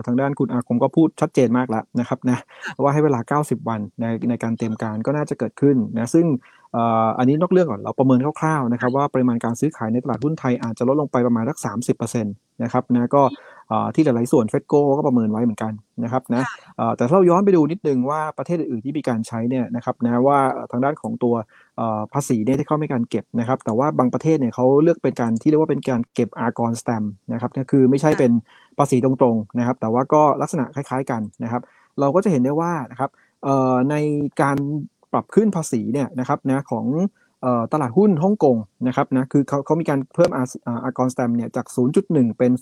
[0.07, 2.39] ทางด้านคุณอาคมก็พูดชัดเจนมากแล้วนะครับนะ
[2.83, 6.27] ว่าให้เวลา 90 วันในในการเตรียมการก็น่าจะเกิดขึ้นนะซึ่ง
[7.19, 11.59] อันนี้นอกเรื่องก่อนเราประเมินคร่าวๆนะครับว่าปริมาณการซื้อขายในตลาดหุ้นไทยอาจจะลดลงไปประมาณสัก
[11.95, 13.23] 30%นะครับนะก็
[13.95, 15.73] ที่หลาย ๆ ส่วนเฟดโก้ก็ประเมินไว้เหมือนกัน
[16.05, 16.45] นะครับนะ
[16.97, 20.39] แต่ถ้าเราย้อนไปดูนิดนึงว่าประเทศอื่นๆที่มีการใช้เนี่ยนะครับนะว่า
[20.71, 21.35] ทางด้านของตัว
[22.13, 28.33] ภาษีเนี่ยที่เขาไม่การเก็บนะครับ แต่ว่าบางประเทศเนี่ยเขาเลือกเป็นการที่เรียกว่าเป็นการเก็บอากรสแตมนะครับก็คือไม่ใช่เป็น
[28.79, 31.63] ภาษีตรง ๆ นะครับ แต่ว่าก็ลักษณะคล้าย ๆ กันนะครับ
[32.01, 33.11] เราก็จะเห็นได้ว่านะครับ
[33.91, 33.95] ใน
[34.43, 34.57] การ
[35.13, 36.87] ปรับขึ้นภาษีเนี่ยนะครับนะของ
[37.73, 40.31] ตลาดหุ้นฮ่องกงนะครับนะคือเขาเขามีการเพิ่ม
[40.85, 41.67] อากรสแตมเนี่ยจาก
[42.03, 42.53] 0.1 เป็น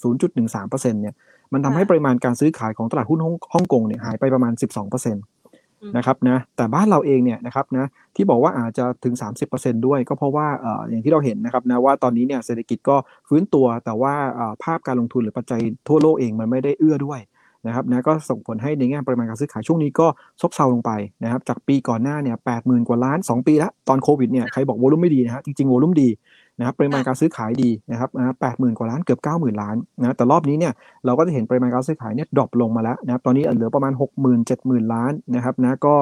[0.42, 1.14] 0.13%เนี่ย
[1.52, 3.20] มันทำให้ปริมาณการซื้อขายของตลาดหุ้น
[3.54, 5.14] ฮ่องกงเนี่ยหายไปประมาณ 12%
[5.96, 9.14] นะครับนะแต่บ้านเราเองเนี่ยนะครับนะที่บอกว่าอาจจะถึง
[9.50, 10.46] 30%ด้วย ก็เพราะว่า
[10.90, 12.96] อย่างที่เราเห็นนะครับนะว่าตอนนี้เนี่ยเศรษฐกิจก็
[13.28, 14.14] ฟื้นตัวแต่ว่า
[14.62, 17.20] ภาพการลงทุนหรือปัจจัยทั่วโลกเองมันไม่ได้เอื้อด้วย
[17.66, 20.06] นะครับนะก็ส่งผลให้ในแง่ปริมาณการซื้อขายช่วงนี้ก็
[20.40, 20.90] ซบเซาลงไป
[21.22, 26.08] นะครับจากปีก่อนหน้าเนี่ยแปดหมื่นกว่าล้าน 2 ปีแล้วตอนโควิดเนี่ยใครบอกวอลุ่มไม่ดีนะฮะจริงๆวอลุ่มดี
[26.58, 30.72] นะครับปริมาณการซื้อขายดีนะครับนะแปดหมื่นกว่าล้านเกือบเก้าหมื่นล้านนะแต่รอบนี้เนี่ย
[31.06, 35.96] เราก็จะเห็นปริมาณการซื้อขายเนี่ยดรอปลงมาแล้วนะครับตอนนี้เหลือประมาณ 6 0 0 0 0 7 0 0 0ล้านนะครับนะก็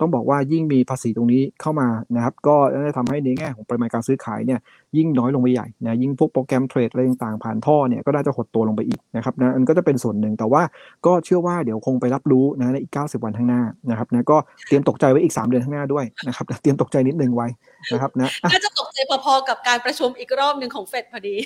[0.00, 4.60] ต้องบอกว่ายิ่งมีภาษีตรงนี้เข้ามานะครับก็จะทำให้ในแง่ของปริมาณการซื้อขายเนี่ย
[4.96, 10.62] ยิ่งน้อยลงไปใหญ่นะยิ่งพวกโปรแกรมเทรดอะไรต่างๆผ่านท่อเนี่ยก็น่าจะหดตัวลงไปอีกนะครับนะอันก็จะเป็นส่วนหนึ่งแต่ว่า
[11.06, 17.48] ก็เชื่อว่าเดี๋ยวคงไปรับรู้นะในอีก 90 วันข้างหน้านะครับนะก็เตรียมตกใจไว้อีก 3 เดือนข้างหน้าด้วยนะครับเตรียมตกใจนิดนึงไว้
[17.92, 21.36] นะครับนะน่าจะตกใจพอๆกับการประชุมอีกรอบหนึ่งของเฟดพอดี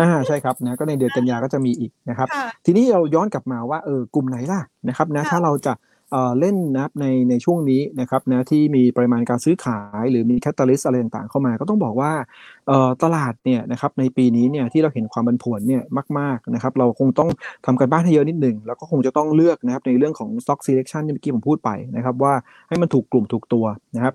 [0.00, 2.28] อ่าใช่ครับนะก็ในเดือนกันยาก็จะมีอีกนะครับ
[2.66, 5.72] ทีนี้เราย้อนกลับมาว่าเออกลุ่มไหนล่ะนะครับนะถ้าเราจะ
[6.40, 12.12] เล่นนะครับในในช่วงนี้นะครับนะที่มีปริมาณการซื้อขายหรือมีแคตตาลิสอะไรต่างๆเข้ามา ก็ต้องบอกว่า
[13.02, 15.82] ตลาดเนี่ยนะครับในปีนี้เนี่ยที่เราเห็นความบันผวนเนี่ย
[16.18, 17.30] มากๆนะครับเราคงต้อง
[17.66, 22.34] ทำการบ้านให้เยอะนิดหนึ่งแล้วก็คงจะต้องเลือกนะครับในเรื่องของ stock selection ที่เมื่อกี้ผมพูดไปนะครับว่า
[22.68, 23.64] ให้มันถูกกลุ่มถูกตัว
[23.96, 24.14] นะครับ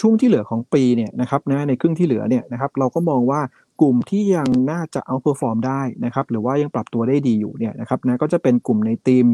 [0.00, 3.40] ช่วงที่เหลือของปีเนี่ยนะครับนะในครึ่งที่เหลือเนี่ยนะครับเราก็มองว่า
[3.80, 9.26] กลุ่มที่ยังน่าจะ outperform ได้นะครับหรือว่ายังปรับตัวได้ดีอยู่เนี่ยนะครับนะก็จะเป็นกลุ่มในทีม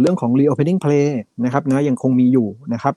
[0.00, 1.08] เรื่องของ reopening play
[1.44, 2.94] นะครับนะยังคงมีอยู่นะครับ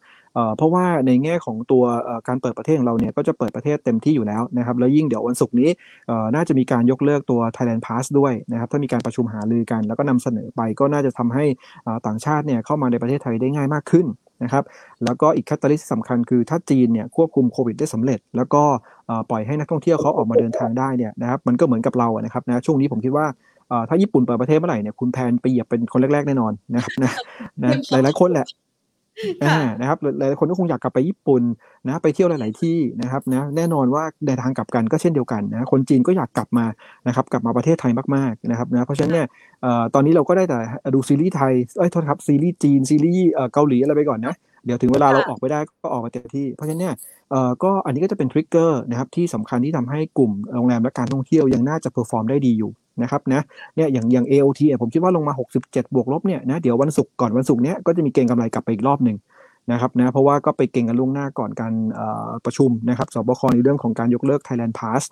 [0.58, 1.84] เพราะว่าในแง่ของตัว
[2.28, 5.70] การเปิดประเทศของเราเนี่ยก็จะเปิดประเทศเต็มที่อยู่แล้วนะครับแล้วยิ่งเดี๋ยววันศุกร์นี้
[6.36, 11.46] น่าจะมีการยกเลิกตัว Thailand Pass ด้วยนะครับถ้ามีการประชุมหารือกันแล้วก็นำเสนอไปก็น่าจะทำให้
[12.08, 14.06] ต่างชาติเนี่ยเข้ามาในประเทศไทยได้ง่ายมากขึ้น
[14.44, 14.64] นะครับ
[15.04, 18.64] แล้วก็อีกคัตตาลิสสำคัญคือถ้าจีนเนี่ยควบคุมโควิดได้สำเร็จ แล้วก็
[19.30, 23.26] ปล่อยให้นักท่องเที่ยวเขาออกมาเดินทางได้เนี่ยนะครับมันก็เหมือนกับเราอะนะครับนะช่วงนี้ผมคิดว่า
[23.90, 27.12] ถ้าญี่ปุ่นเปิดประเทศเมื่อไหร่เนี่ยคุณแพนไปเหยียบเป็นคนแรกๆแน่นอนนะครับนะ
[27.64, 28.46] นะหลายๆคนแหละ
[29.80, 31.44] นะครับหลายคนก็คงอยากกลับไปญี่ปุ่น
[31.86, 36.66] นะไปเที่ยวหลาย ๆ ที่นะครับนะแน่นอนว่าเดินทางกลับกันก็เช่นเดียวกันนะคนจีนก็อยากกลับมา
[37.08, 39.28] นะครับกลับมาประเทศไทยมาก ๆ นะครับนะเพราะฉะนั้นเนี่ย
[39.94, 40.58] ตอนนี้เราก็ได้แต่
[40.96, 46.96] ดูซีรีส์ไทยเอ้ยโทษครับซีรีส์จีนซีรีส์เกาหลีอะไรไปก่อนนะเดี๋ยวถึงเวลาเราออกไปได้ก็ออกมาเต็มที่ เพราะฉะนั้นเนี่ย
[47.32, 53.42] เอ่อก็อันนี้ก็จะเป็น trigger นะครับที่สำคัญที่ทำให้กลุ่มโรงแรมและการท่องเที่ยวยังน่าจะ perform ได้ดีอยู่ นะครับนะ
[53.76, 59.18] เนี่ยอย่างอย่าง AOT ผมคิดว่าลงมา 67 บวกลบเนี่ยนะเดี๋ยววันศุกร์ก่อนวันศุกร์เนี้ยก็จะมีเก็งกำไรกลับไปอีกรอบหนึ่ง
[59.72, 61.74] นะครับนะเพราะว่าก็ไปเก็งกันล่วงหน้าก่อนการ
[62.46, 65.04] ประชุมนะครับศบคในเรื่องของการยกเลิก Thailand Pass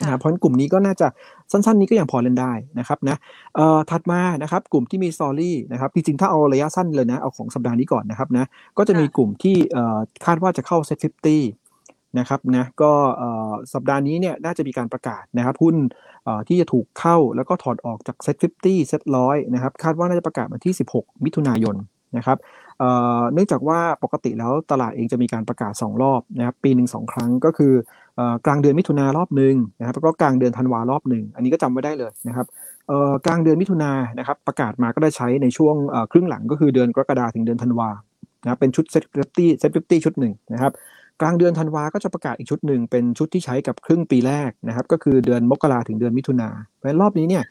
[0.00, 1.08] นะเพราะกลุ่มนี้ก็น่าจะ
[1.52, 3.16] สั้น ๆ นี้ก็ยังพอเล่นได้นะครับนะ
[3.56, 8.44] เอ่อถัดมานะครับกลุ่มที่มี story นะครับจริงๆถ้าเอาระยะสั้นเลยนะเอาของสัปดาห์นี้ก่อนนะครับนะ
[8.78, 11.42] ก็จะมีกลุ่มที่เอ่อคาดว่าจะเข้า SET fifty
[12.18, 12.92] นะครับนะก็
[13.74, 15.76] สัปดาห์นี้เนี่ยน่าจะมีการประกาศนะครับหุ้น
[16.48, 21.76] ที่จะถูกเข้าแล้วก็ถอดออกจาก SET fifty SET ร้อยนะครับคาดว่าน่าจะประกาศวันที่ 16 มิถุนายน
[22.16, 22.38] นะครับ
[23.32, 27.72] เนื่องจากว่าปกติแล้วตลาดเองจะมีการประกาศ 2 รอบนะครับปีหนึ่งสองครั้งก็คือ
[28.46, 32.46] กลางเดือนมิถุนารอบหนึ่งนะครับแล้วก็กลางเดือนธันวารอบหนึ่งอันนี้ก็จำไว้ได้เลยนะครับ
[33.26, 35.74] กลางเดือนมิถุนานะครับประกาศมาก็ได้ใช้ในช่วง
[36.12, 37.90] ครึ่งหลังก็คือเดือนกรกฎาถึงเดือนธันวา
[38.42, 40.72] นะเป็นชุด SET fifty SET fifty ชุดหนึ่งนะครับ
[41.20, 47.44] กลางเดือนธันวาก็จะประกาศอีกชุดหนึ่งเป็นชุดที่ใช้กับครึ่งปีแรกนะครับ ก็คือเดือนมกราถึงเดือนมิถุนาเพราะรอบนี้เนี่ย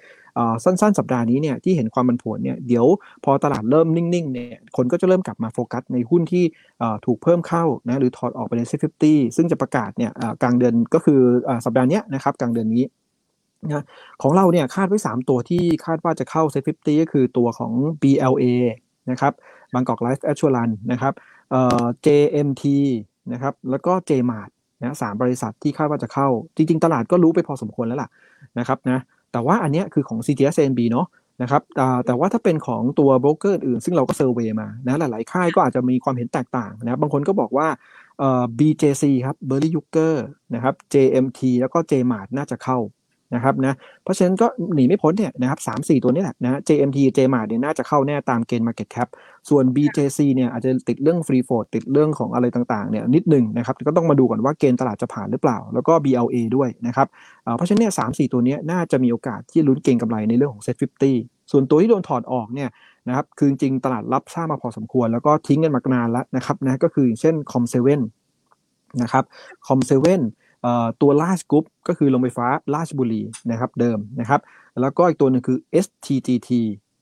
[0.63, 2.86] สั้นๆ สัปดาห์นี้เนี่ยที่เห็นความผันผวนเนี่ยเดี๋ยว
[3.23, 6.43] พอตลาดเริ่มนิ่งๆเนี่ยคนก็จะเริ่มกลับมาโฟกัสในหุ้นที่
[7.06, 11.19] ถูกเพิ่มเข้านะหรือถอดออกไปใน SET fifty ซึ่งจะประกาศเนี่ยกลางเดือนก็คือ
[11.65, 12.84] สัปดาห์นี้นะครับกลางเดือนนี้
[13.65, 13.84] นะ
[14.21, 18.45] ของเราเนี่ยคาดไว้ 3 ตัวที่คาดว่าจะเข้า SET fifty ก็คือตัวของ BLA
[19.12, 19.34] นะครับ
[19.74, 21.13] Bangkok Life Assurance นะครับ
[22.06, 22.63] JMT
[23.34, 24.50] นะครับแล้วก็ JMart
[24.84, 28.10] นะสามบริษัทที่คาดว่าจะเข้า จริง ๆ ตลาดก็รู้ไปพอสมควรแล้วล่ะ
[28.60, 29.00] นะครับนะ
[29.32, 31.08] แต่ว่าอันนี้คือของ CTSNB เนาะ
[31.42, 31.62] นะครับ
[32.06, 37.68] แต่ว่าถ้าเป็นของตัวโบรกเกอร์อื่น ซึ่งเราก็เซอร์เวยมานะหลายๆ ค่ายก็อาจจะมีความเห็นแตกต่างนะบางคนก็บอกว่า
[38.60, 40.16] BJC ครับ b e r r y y u k e r
[40.56, 42.78] นะครับ JMT แล้วก็ JMart น่าจะเข้า
[43.36, 43.73] นะครับนะ
[44.03, 49.07] เพราะฉะนั้นก็หนีไม่พ้นเนี่ยนะครับสามสี่ตัวนี้แหละนะ JMT JMart เนี่ยน่าจะเข้าแน่ตามเกณฑ์ Market Cap
[49.49, 57.07] ส่วน BJC เนี่ยอาจจะติดเรื่อง Free Float ติดเรื่องของอะไรต่างๆเนี่ยนิดหนึ่งนะครับก็ต้องมาดูก่อนว่าเกณฑ์ตลาดจะผ่านหรือเปล่า แล้วก็ BLA ด้วยนะครับ
[57.55, 60.78] เพราะฉะนั้นเนี่ยสามสี่ตัวนี้น่าจะมีโอกาสที่ลุ้นเก็งกำไรในเรื่องของ Set
[61.13, 62.69] 50 ส่วนตัวที่โดนถอดออกเนี่ย
[63.07, 67.99] นะครับคือจริงตลาดรับทราบมาพอสมควร แล้วก็ทิ้งกันมานานแล้วนะครับนะก็คือเช่น Com7
[69.01, 69.23] นะครับ
[69.67, 69.95] Com7
[71.01, 74.41] ตัวลาชกรุ๊ปก็คือโรงไฟฟ้าราชบุรีนะครับเดิมนะครับ
[74.82, 76.51] แล้วก็อีกตัวหนึ่งคือ STGT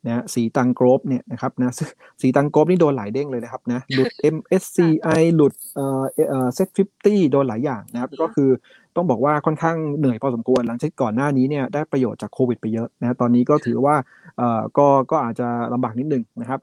[0.07, 1.73] นะสีตังโกรบเนี่ยนะครับนะ
[2.21, 8.49] สีตังโกรบนี่โดนหลายเด้งเลยนะครับนะหลุด MSCI หลุดเอ่อเอ่อ SET fifty โดนหลายอย่างนะครับก็คือ
[8.95, 13.95] ต้องบอกว่าค่อนข้างเหนื่อยพอสมควรหลังจากก่อนหน้านี้เนี่ยได้ประโยชน์จากโควิดไปเยอะนะตอนนี้ก็ถือว่า
[14.37, 16.59] เอ่อก็ก็อาจจะลำบากนิดนึงนะครับ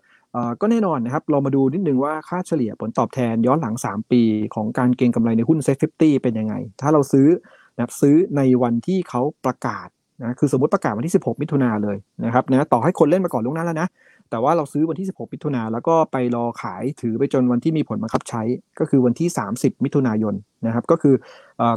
[0.60, 4.22] ก็แน่นอนนะครับ เรามาดูนิดนึงว่าค่าเฉลี่ยผลตอบแทนย้อนหลัง 3 ปี
[4.54, 7.28] ของการเก็งกำไรในหุ้น SET fifty เป็นยังไง ถ้าเราซื้อ
[7.74, 9.88] นะครับซื้อในวันที่เขาประกาศ
[10.20, 13.88] นะคือสมมติประกาศวันที่ 16 มิถุนาเลยนะครับนะต่อให้คนเล่นมาก่อนล่วงหน้าแล้วนะ
[14.30, 18.42] แต่ว่าเราซื้อวันที่ 16 มิถุนาแล้วก็ไปรอขายถือไปจนวันที่มีผลบังคับใช้
[18.78, 20.34] ก็คือวันที่ 30 มิถุนายน
[20.66, 21.14] นะครับก็คือ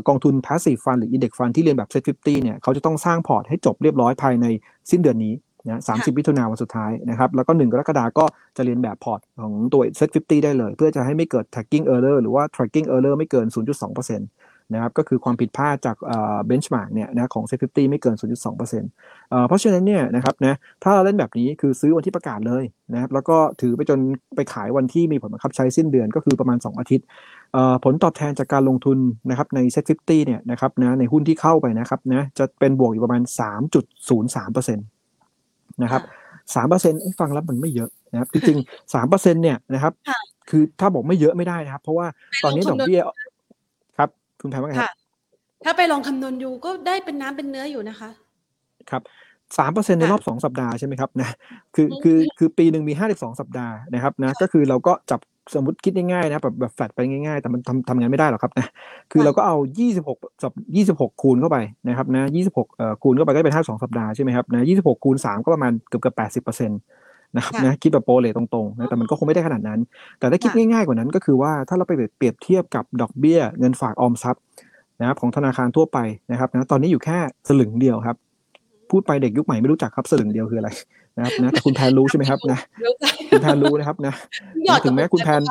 [0.07, 4.45] กองทุน passive fund หรือ index fund ที่เลียนแบบ set 50เนี่ยเขาจะต้องสร้างพอร์ตให้จบเรียบร้อยภายใน
[4.91, 5.33] สิ้นเดือนนี้
[5.67, 8.25] นะ30มิถุนาวันสุดท้ายนะครับ แล้วก็1กรกฎาก็
[8.57, 15.95] จะเลียนแบบพอร์ตของตัว set 50ได้เลย เพื่อจะให้ไม่เกิด tracking error หรือว่า tracking error ไม่เกิน 0.2%นะครับก็คือความผิดพลาดจาก
[16.45, 18.59] benchmark เนี่ยนะของ set 50ไม่เกิน 0.2%
[19.47, 22.63] เพราะฉะนั้นเนี่ยนะครับนะถ้าเราเล่นแบบนี้คือซื้อวันที่ประกาศเลย
[22.93, 23.99] นะครับแล้วก็ถือไปจน
[24.35, 27.05] ไปขายวันที่มีผลบังคับใช้สิ้นเดือนก็คือประมาณ 2 อาทิตย์
[27.83, 28.97] ผลตอบแทนจากการลงทุน
[29.29, 36.01] นะครับใน Set 50เนี่ยนะครับนะในหุ้นที่เข้าไปนะครับนะจะเป็นบวกอยู่ประมาณ 3.03%นะครับ
[36.55, 39.93] สามเปอร์เซ็นต์ฟังแล้วมันไม่เยอะนะครับจริงๆสามเปอร์เซ็นต์เนี่ยนะครับ
[40.49, 42.07] คือถ้าบอกไม่เยอะไม่ได้นะครับ เพราะว่า
[42.43, 43.01] ตอนนี้ดอกเบี้ย
[43.97, 44.09] ครับ
[44.41, 44.93] คุณแพรว่าไงครับ
[45.65, 48.09] ถ้าไปลองคำนวณดูก็ได้เป็นน้ำเป็นเนื้ออยู่นะคะ
[48.89, 49.01] ครับ
[49.57, 51.29] สามเปอร์เซ็นในรอบสองสัปดาห์ใช่ไหมครับนะ
[51.75, 55.19] คือคือคือปีหนึ่งมีห้าสิบสองสัปดาห์นะครับนะก็คือเราก็จับ
[55.53, 58.67] สมมติคิดง่ายๆนะแบบแบบแฟดไปง่ายๆ แต่มันทำทำงานไม่ได้หรอกครับนะ
[59.11, 59.55] คือเราก็เอา
[59.99, 60.53] 26สับ
[61.07, 69.79] 26 คูณเข้าไปนะครับนะ26เอ่อคูณเข้าไปก็เป็น 52 สัปดาห์ใช่ไหมครับนะ26 คูณ 3 ก็ประมาณเกือบเกือบ80%นะครับนะคิดแบบโปรเลตรงๆนะแต่มันก็คงไม่ได้ขนาดนั้น
[70.19, 74.43] แต่ถ้าคิดง่ายๆกว่านั้นก็คือว่าถ้าเราไปเปรียบเทียบกับดอกเบี้ยเงินฝากออมทรัพย์
[74.99, 75.99] นะครับของธนาคารทั่วไป
[76.31, 77.17] นะครับนะตอนนี้อยู่แค่
[77.47, 78.17] สลึงเดียวครับ
[78.91, 80.69] พูดไปเด็กยุคใหม่ไม่รู้จักครับสลึงเดียวคืออะไร
[81.17, 82.59] นะครับนะแต่คุณแพนรู้ใช่ไหมครับนะ
[83.29, 84.13] คุณแพนรู้นะครับนะ
[84.85, 85.41] ถึงแม้คุณแพน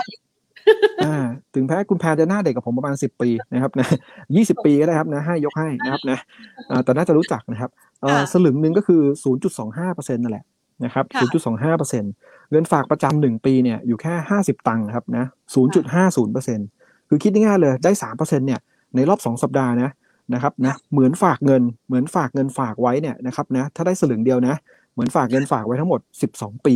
[1.55, 3.87] ถึงแพ้คุณแพนจะหน้าเด็กกับผมประมาณสิบปีนะครับนะ
[4.35, 6.19] ยี่สิบปีก็ได้ครับนะให้ยกให้นะครับนะ
[6.85, 7.71] แต่น่าจะรู้จักนะครับ
[8.33, 10.45] สลึงหนึ่งก็คือศูนย์จุดสองห้าเปอร์เซ็นต์นั่นแหละ
[10.85, 12.13] นะครับศูนย์จุดสองห้าเปอร์เซ็นต์
[12.51, 16.67] เงินฝากประจำหนึ่งปีเนี่ยอยู่แค่ห้าสิบตังค์ครับนะศูนย์จุดห้าศูนย์เปอร์เซ็นต์
[17.09, 18.61] คือคิดง่ายๆเลยได้สามเปอร์เซ็นต์เนี่ย
[18.95, 19.91] ในรอบสองสัปดาห์นะ
[20.35, 24.55] นะครับนะเหมือนฝากเงินเหมือนฝากเงินฝากไว้เนี่ยนะครับนะถ้าได้สลึงเดียวนะ
[24.95, 26.75] เหมือนฝากเงินฝากไว้ทั้งหมดสิบสองปี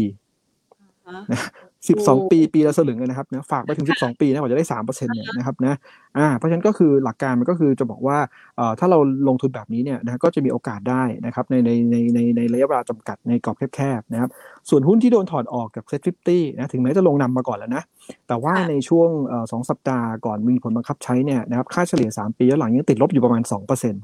[1.33, 1.41] นะ
[1.89, 5.75] สิบสองปีปีละสลึงนะครับนะฝากไปถึงสิบสองปีนะกว่าจะได้สามเปอร์เซ็นต์เนี่ยนะครับนะ
[6.19, 8.19] อ่าเพราะฉะนั้นก็คือหลักการมันก็คือจะบอกว่า
[8.57, 8.99] เอ่อถ้าเรา
[9.29, 14.31] ลงทุนแบบนี้เนี่ยนะก็จะมีโอกาสได้นะครับในในในในในระยะเวลาจำกัดในกรอบแคบๆนะครับ
[14.71, 17.83] ส่วนหุ้นที่โดนถอดออกจาก SET fifty นะถึงแม้จะลงนำมาก่อนแล้วนะ
[18.29, 19.09] แต่ว่าในช่วง
[19.53, 23.95] สองสัปดาห์ก่อนมีผลบังคับใช้เนี่ยนะครับค่าเฉลี่ย3ปีย้อนหลังยังติดลบอยู่ประมาณ2%น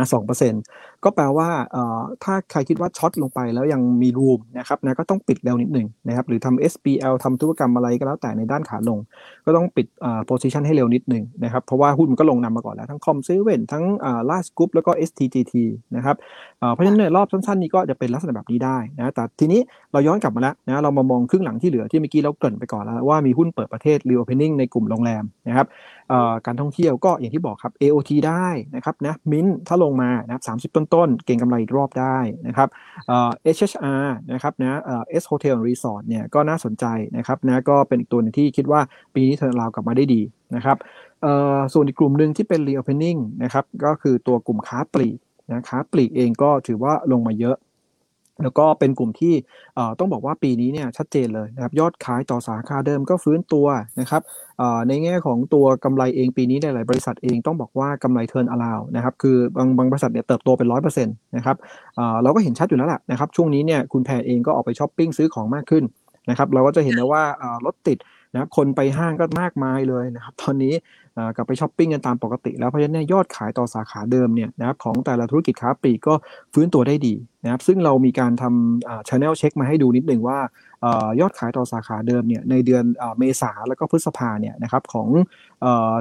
[0.00, 0.52] ะสองเปอร์เซ็นต์
[1.06, 8.98] ก็แปลว่าเอ่อถ้าใครคิดว่า short ลงไปแล้วยังมี room นะครับนะก็ต้องปิดเร็วนิดหนึ่งนะครับหรือทำ SBL ทำธุรกรรมอะไรก็แล้วแต่ในด้านขาลง
[9.46, 15.54] ก็ต้องปิดอ่า position ให้เร็วนิดหนึ่งนะครับเพราะว่าหุ้นมันก็ลงนำมาก่อนแล้วทั้ง Com Seven ทั้งอ่าราชกรุ๊ปแล้วก็ STGT
[15.96, 16.16] นะครับ
[16.72, 19.60] เพราะฉะนั้นในรอบสั้นๆนี้ก็จะเป็นลักษณะแบบนี้ได้นะแต่ทีนี้
[19.92, 25.66] เราย้อนกลับมาแล้วนะเรามามองครึ่งหลังที่เหลือที่เมื่อกี้เราเกริ่นไปก่อนแล้วว่ามีหุ้นเปิดประเทศ reopening ในกลุ่มโรงแรมนะครับ
[26.46, 30.42] การท่องเที่ยวก็อย่างที่บอกครับ AOT ได้นะครับนะมินถ้าลงมานะครับ
[30.74, 32.68] 30ต้นๆเก่งกำไรอีกรอบได้นะครับ
[33.56, 34.80] HHR นะครับนะ
[35.22, 36.84] S Hotel Resort เนี่ยก็น่าสนใจ
[37.16, 38.80] นะครับนะก็เป็นอีกตัวนึงที่คิดว่า
[39.14, 40.22] ปีนี้เทอร์นราวกลับมาได้ดี
[40.56, 40.76] นะครับ
[41.72, 45.18] ส่วนอีกกลุ่มหนึ่งที่เป็น reopening นะครับก็คือตัวกลุ่มค้าปลีก
[45.50, 47.56] นะค้าปลีกเองก็ถือว่าลงมาเยอะ
[48.42, 49.34] แล้วก็เป็นกลุ่มที่
[49.98, 53.66] ต้องบอกว่าปีนี้เนี่ยชัดเจนเลยนะครับยอดขายต่อสาขาเดิมก็ฟื้นตัว
[54.00, 54.22] นะครับ
[54.88, 61.56] ในแง่ของตัวกำไรเองปีนี้หลายบริษัทเองต้องบอกว่ากำไร turnaround นะครับคือบางบางบริษัทเนี่ยเติบโตเป็นร้อยเปอร์เซ็นต์นะครับ
[62.22, 65.84] เราก็เห็นชัดอยู่แล้วแหละนะครับช่วงนี้เนี่ยคุณแพรเองก็ออกไปช้อปปิ้งซื้อของมากขึ้น
[66.30, 67.22] นะครับเราก็จะเห็นได้ว่า
[67.66, 67.98] รถติด
[68.36, 70.74] นะครับคนไปห้างก็มากมายเลยนะครับตอนนี้
[71.36, 76.14] กลับไปช้อปปิ้งกันตามปกติแล้วเพราะฉะนั้นยอดขายต่อสาขาเดิมเนี่ยนะครับของแต่ละธุรกิจค้าปลีกก็
[76.54, 77.14] ฟื้นตัวได้ดี
[77.44, 80.38] นะครับซึ่งเรามีการทำชแนลเช็คมาให้ดูนิดหนึ่งว่า
[81.20, 82.84] ยอดขายต่อสาขาเดิมเนี่ยในเดือน
[83.18, 85.08] เมษาแล้วก็พฤษภาเนี่ยนะครับของ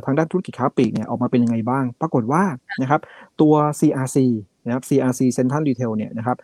[0.06, 2.44] ทางด้านธุรกิจค้าปลีกเนี่ยออกมาเป็นยังไงบ้าง ปรากฏว่า
[2.82, 3.02] นะครับ
[3.42, 4.18] ตัว CRC
[4.66, 6.38] นะครับ CRC Central Retail เนี่ยนะครับ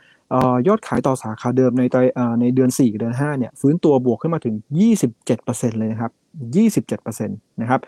[0.67, 1.83] ยอดขายต่อสาขาเดิมใน
[2.41, 4.55] ในเดือน 4 เดือน 5 เนี่ย ฟื้นตัวบวกขึ้นมาถึง
[5.17, 6.11] 27%เลยนะครับ
[6.95, 7.79] 27%นะครับ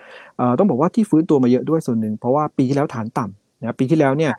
[0.58, 4.34] ต้องบอกว่าที่ฟื้นตัวมาเยอะด้วยส่วนหนึ่ง เพราะว่าปีที่แล้วฐานต่ำนะปีที่แล้วเนี่ย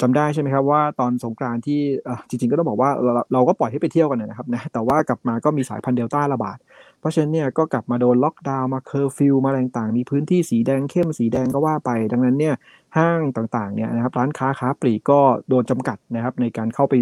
[0.00, 1.80] จำได้ใช่ไหมครับว่าตอนสงกรานต์ที่
[2.28, 6.58] จริงๆก็ต้องบอกว่าเราเราก็ปล่อยให้ไปเที่ยวกันนะครับนะแต่ว่ากลับมาก็มีสายพันธุ์เดลต้าระบาด
[7.00, 12.54] เพราะฉะนั้นเนี่ยก็กลับมาโดนล็อกดาวน์มาเคอร์ฟิวมาอะไรต่างๆ มีพื้นที่สีแดงเข้มสีแดงก็ว่าไป ดังนั้นเนี่ย
[12.96, 16.94] ห้างต่างๆเนี่ยนะครับร้านค้าค้าปลีกก็โดนจำกัดนะครับในการเข้าไป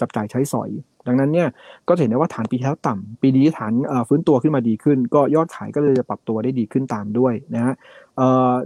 [0.00, 0.70] จับจ่ายใช้สอย
[1.06, 1.48] ดังนั้นเนี่ย
[1.88, 3.72] ก็เห็นได้ว่าฐานปีที่แล้วต่ำปีนี้ฐาน
[4.08, 7.74] ฟื้นตัวขึ้นมาดีขึ้น ก็ยอดขายก็เลยจะปรับตัวได้ดีขึ้นตามด้วยนะฮะ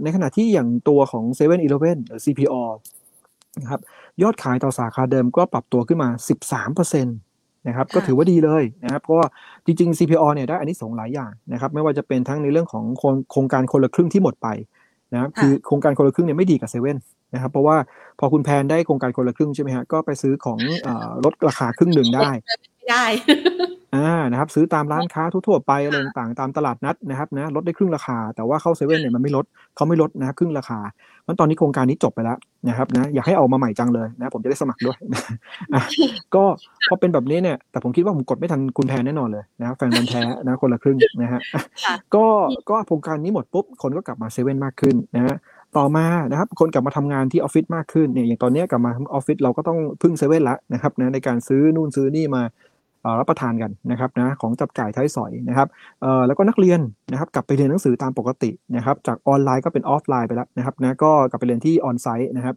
[0.03, 1.69] ในขณะที่อย่างตัวของ7 e เ e ่ e อ
[2.07, 2.55] หรือ CPO
[3.61, 3.81] นะครับ
[4.21, 6.09] ยอดขายต่อสาขาเดิมก็ปรับตัวขึ้นมา
[6.57, 9.27] 13%นะครับก็ถือว่าดีเลยนะครับเพราะว่า
[9.65, 12.85] จริงๆ CPO เนี่ยได้อันนี้สองหลายอย่างนะครับไม่ว่าจะเป็นทั้งในเรื่องของ
[13.31, 14.47] โครงการคนละครึ่งที่หมดไป
[15.13, 16.97] นะครับคือโครงการคนละครึ่งเนี่ยไม่ดีกับเซเว่น
[17.33, 17.77] นะครับเพราะว่า
[18.19, 20.59] พอคุณแพนได้โครงการคนละครึ่งใช่ไหมฮะก็ไปซื้อของ
[21.25, 22.29] ลดราคาครึ่งหนึ่งได้
[22.89, 23.05] ได้
[23.95, 30.79] อ่านะครับ ซื้อตามร้านค้าทั่วไปอะไรต่างๆตามตลาดนัดนะครับนะลดได้ครึ่งราคา แต่ว่าเข้าเซเว่นเนี่ยมันไม่ลดเขาไม่ลดนะครึ่งราคา
[31.27, 32.37] มันตอนนี้โครงการนี้จบไปแล้ว
[32.67, 34.97] นะครับนะอยากให้ออกมาใหม่จังเลยนะผมจะได้สมัครด้วย
[36.35, 36.43] ก็
[36.89, 41.41] พอเป็นแบบนี้เนี่ยแต่ผมคิดว่าผมกดไม่ทันคุณแพนแน่นอนเลยนะแฟนบันแท้นะคนละครึ่งนะฮะ
[42.15, 42.25] ก็
[42.69, 45.35] ก็โครงการนี้หมดปุ๊บคนก็กลับมาเซเว่นมากขึ้นนะฮะ
[45.77, 52.41] ต่อมานะครับคนกลับมาทำงานที่ออฟฟิศมากขึ้นเนี่ยอย่างตอนนี้กลับมาออฟฟิศเราก็ต้องพึ่งเซเว่นละนะครับนะในการซื้อนู่นซื้อนี่มา
[53.19, 55.67] รับประทานกันนะครับนะของจับจ่ายใช้สอยนะครับ
[56.27, 56.79] แล้วก็นักเรียน
[57.11, 62.55] นะครับกลับไปเรียนหนังสือตามปกตินะครับจากออนไลน์ก็เป็นออฟไลน์ไปแล้วนะครับนะก็กลับไปเรียนที่ onsite นะครับ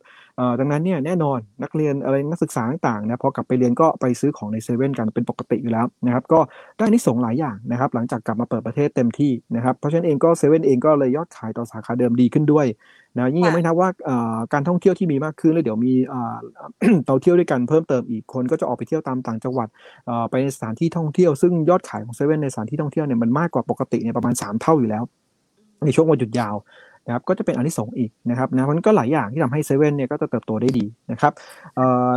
[0.61, 6.40] ดังนั้นเนี่ยแน่นอนนักเรียนอะไรนักศึกษาต่างๆนะพอกลับไปเรียนก็ไปซื้อของในเซเว่นกันเป็นปกติอยู่แล้วนะครับก็
[6.78, 12.66] ได้นิสงหลายอย่างนะครับหลังจากกลับมาเปิดประเทศเต็มที่นะครับเพราะฉะนั้นเองก็เซเว่นเองก็เลยยอดขายต่อสาขาเดิมดีขึ้นด้วย
[13.19, 13.89] นะยิ่งยังไม่นับว่า
[14.53, 15.95] การท่องเที่ยวที่มีมากขึ้นแล้วเดี๋ยวมี
[17.07, 19.69] เราเที่ยวด้วยกันเพิ่มเติมอีกคนก็จะออกไปเที่ยวตามต่างจังหวัด
[20.31, 25.05] ไปในสถานที่ท่องเที่ยวซึ่งยอดขายของเซเว่นในสถานที่ท่องเที่ยวเนี่ยมันมากกว่าปกติเนี่ยประมาณ 3 เท่าอยู่แล้ว
[25.85, 26.57] ในช่วงวันหยุดยาว
[27.09, 31.33] นะครับก็จะเป็นอันที่สองอีกนะครับนะมันก็หลายอย่างที่ทำให้เซเว่นเนี่ยก็จะเติบโตได้ดีนะครับ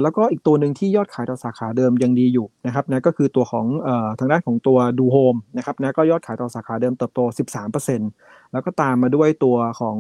[0.02, 3.66] แล้วก็อีกตัวหนึ่งที่ยอดขายต่อสาขาเดิมยังดีอยู่นะครับนะก็คือตัวของ
[4.20, 7.20] ทางด้านของตัวดูโฮมนะครับนะก็ยอดขายต่อสาขาเดิมเติบโต
[7.86, 9.98] 13%แล้วก็ตามมาด้วยตัวของ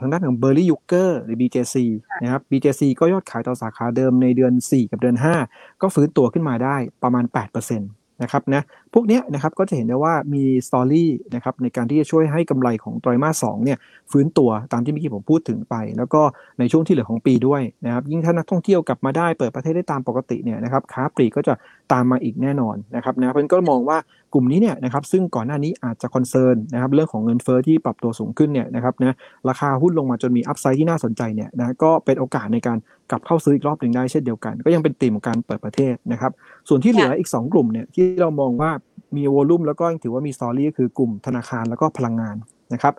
[0.00, 1.76] ทางด้านของ Berli Jucker หรือ BJC
[2.22, 5.16] นะครับ BJC ก็ยอดขายต่อสาขาเดิมในเดือน 4 กับเดือน
[5.48, 7.82] 5 ก็ฟื้นตัวขึ้นมาได้ประมาณ 8%
[8.22, 8.62] นะครับนะ
[8.94, 13.78] พวกนี้นะครับก็จะเห็นได้ว่ามี story นะครับในการที่จะช่วยให้กำไรของไตรมาสสองเนี่ย
[14.10, 16.22] ฟื้นตัวตามที่เมื่อกี้ผมพูดถึงไป แล้วก็
[16.58, 21.54] ในช่วงที่เหลือของปีด้วยนะครับยิ่งถ้านักท่องเที่ยวกลับมาได้เปิดประเทศได้ตามปกติเนี่ยนะครับค้าปลีกก็จะ
[21.92, 23.98] ตามมาอีกแน่นอนนะครับนะเพื่อนก็มองว่า
[24.34, 29.16] กลุ่มนี้เนี่ยนะครับซึ่งก่อนหน้านี้อาจจะ concern นะครับเรื่องของเงินเฟ้อที่ปรับตัวสูงขึ้นเนี่ยนะครับนะ
[29.48, 32.78] ราคาหุ้นลงมาจนมี upside ที่น่าสนใจเนี่ยนะก็เป็นโอกาสในการ
[33.10, 36.32] กลับเข้าซื้ออีกรอบหนึ่งได้เช่นเดียวกัน ก็ยังเป็นตีมของการเปิดประเทศนะครับ
[36.68, 38.70] ส่วนที่เหลืออีก 2 กลุ่มเนี่ยที่เรามองว่า
[39.16, 42.36] มี volume แล้วก็ยังถือว่ามี story ก็คือกลุ่มธนาคารแล้วก็พลังงาน
[42.72, 42.94] นะครับ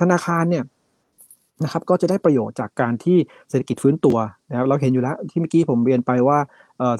[0.00, 0.64] ธนาคารเนี่ย
[1.64, 3.16] นะครับก็จะได้ประโยชน์จากการที่
[3.50, 4.16] เศรษฐกิจฟื้นตัว
[4.50, 6.38] นะครับเราเห็นอยู่แล้วที่เมื่อกี้ผมเรียนไปว่า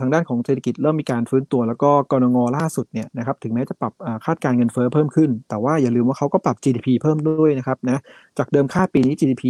[0.00, 3.92] ทางด้านของเศรษฐกิจเริ่มมีการฟื้นตัว แล้วก็กรงงล่าสุดเนี่ยนะครับถึงแม้จะปรับ
[4.26, 8.00] คาดการเงินเฟ้อเพิ่มขึ้น แต่ว่าอย่าลืมว่าเขาก็ปรับ GDP เพิ่มด้วยนะครับนะ
[8.38, 9.44] จากเดิมคาดปีนี้ GDP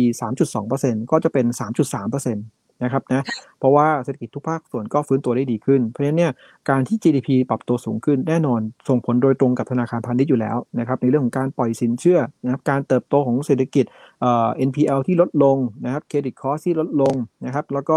[0.61, 2.39] 3.2%ก็จะเป็น 3.3%น
[2.83, 3.24] นะครับนะ
[3.59, 6.33] เพราะว่าเศรษฐกิจทุกภาคส่วนก็ฟื้นตัวได้ดีขึ้น เพราะฉะนั้นเนี่ย
[6.70, 13.85] การที่ GDP ปรับตัวสูงขึ้นแน่นอนส่งผลโดยตรงกับธนาคารพาณิชย์อยู่แล้วนะครับในเรื่องของการปล่อยสินเชื่อนะครับการเติบโตของเศรษฐกิจ
[14.20, 17.14] เอ่อ NPL ที่ลดลงนะครับเครดิตคอสที่ลดลง
[17.45, 17.97] นะครับแล้วก็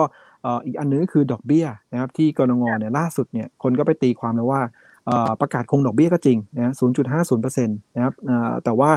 [0.65, 4.61] อีกอันนึงคือดอกเบี้ยนะครับที่กรงงเนี่ยล่าสุดเนี่ยคนก็ไปตีความแล้วว่า
[5.41, 6.73] ประกาศคงดอกเบี้ยก็จริงนะ
[7.17, 8.13] 0.50%นะครับ
[8.63, 8.89] แต่ว่า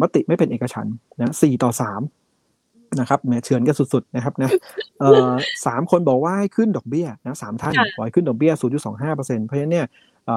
[0.00, 0.86] มติไม่เป็นเอกฉัน
[1.18, 2.21] นะ4ต่อ3
[3.00, 4.50] นะครับแหมเฉือนกันสุดๆนะครับนะ
[5.00, 5.30] เอ่อ
[5.66, 8.52] สามคนบอกว่าให้ขึ้นดอกเบี้ยนะสามท่านบอกให้ขึ้นดอกเบี้ย
[8.94, 9.88] 0.25%เพราะฉะนั้นเนี่ย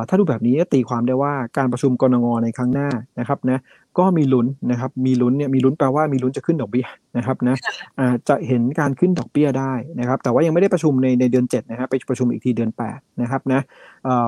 [0.09, 2.89] ถ้าดูแบบนี้ตีความได้ว่าการประชุมกรงงในครั้งหน้า
[3.19, 3.59] นะครับนะ
[3.99, 6.85] ก็มีลุ้นนะครับมีลุ้นเนี่ยมีลุ้นแปลว่ามีลุ้นจะขึ้นดอกเบี้ย
[7.17, 7.55] นะครับนะ
[8.29, 13.61] จะเห็นการขึ้นดอกเบี้ยได้นะครับแต่ว่ายังไม่ได้ประชุมในในเดือน7นะครับไปประชุมอีกทีเดือน8นะครับนะ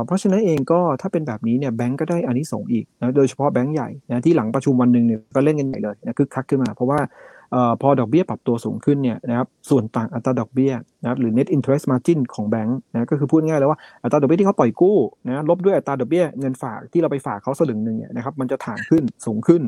[0.06, 7.37] เพราะฉะนั้นเองก็ถ้าเป็นแบบนี้เนี่ยแบงก์ก็ได้อานิสงส์อีกนะโดยเฉพาะแบงก์ใหญ่นะที่หลังประชุมวันหนึ่งเนี่ยก็เล่นกันใหญ่เลยนะคึกคักขึ้นมาเพราะว่าเอ่อ
[7.82, 19.64] พอดอกเบี้ยปรับตัวสูงขึ้นเนี่ยนะครับส่วนต่างอัตราดอกเบี้ยนะครับหรือ net interest margin ของแบงก์นะก็คือพูดง่ายเลยว่าอัตราดอกเบี้ยที่เขาปล่อยกู้นะลบด้วยอัตราดอกเบี้ยเงินฝากที่เราไปฝากเขาสลึงหนึ่งเนี่ยนะครับมันจะถ่างขึ้นสูงขึ้น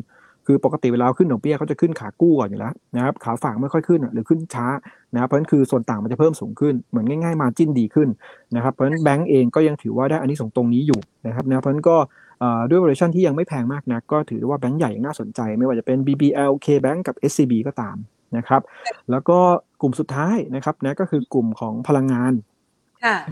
[0.47, 4.67] คือปกติเวลาขึ้นดอกเบี้ยเขาจะขึ้นขากู้ก่อนอยู่แล้วนะครับขาฝากไม่ค่อยขึ้นหรือขึ้นช้า
[5.13, 8.09] นะครับเพราะฉะนั้นคือส่วนต่างมันจะเพิ่มสูงขึ้นเหมือนง่ายๆมาจิ้นดีขึ้น
[8.55, 11.97] นะครับเพราะฉะนั้นแบงก์เองก็ยังถือว่าได้อันนี้ส่งตรงนี้อยู่นะครับนะเพราะฉะนั้นก็
[12.69, 17.97] ด้วย valuation ที่ยังไม่แพงมากนะก็ถือว่าแบงก์ใหญ่ยังน่าสนใจ ไม่ว่าจะเป็น BBL KBank กับ SCB ก็ตาม
[18.37, 18.61] นะครับ
[19.11, 19.37] แล้วก็
[19.81, 22.33] กลุ่มสุดท้ายนะครับนะก็คือกลุ่มของพลังงาน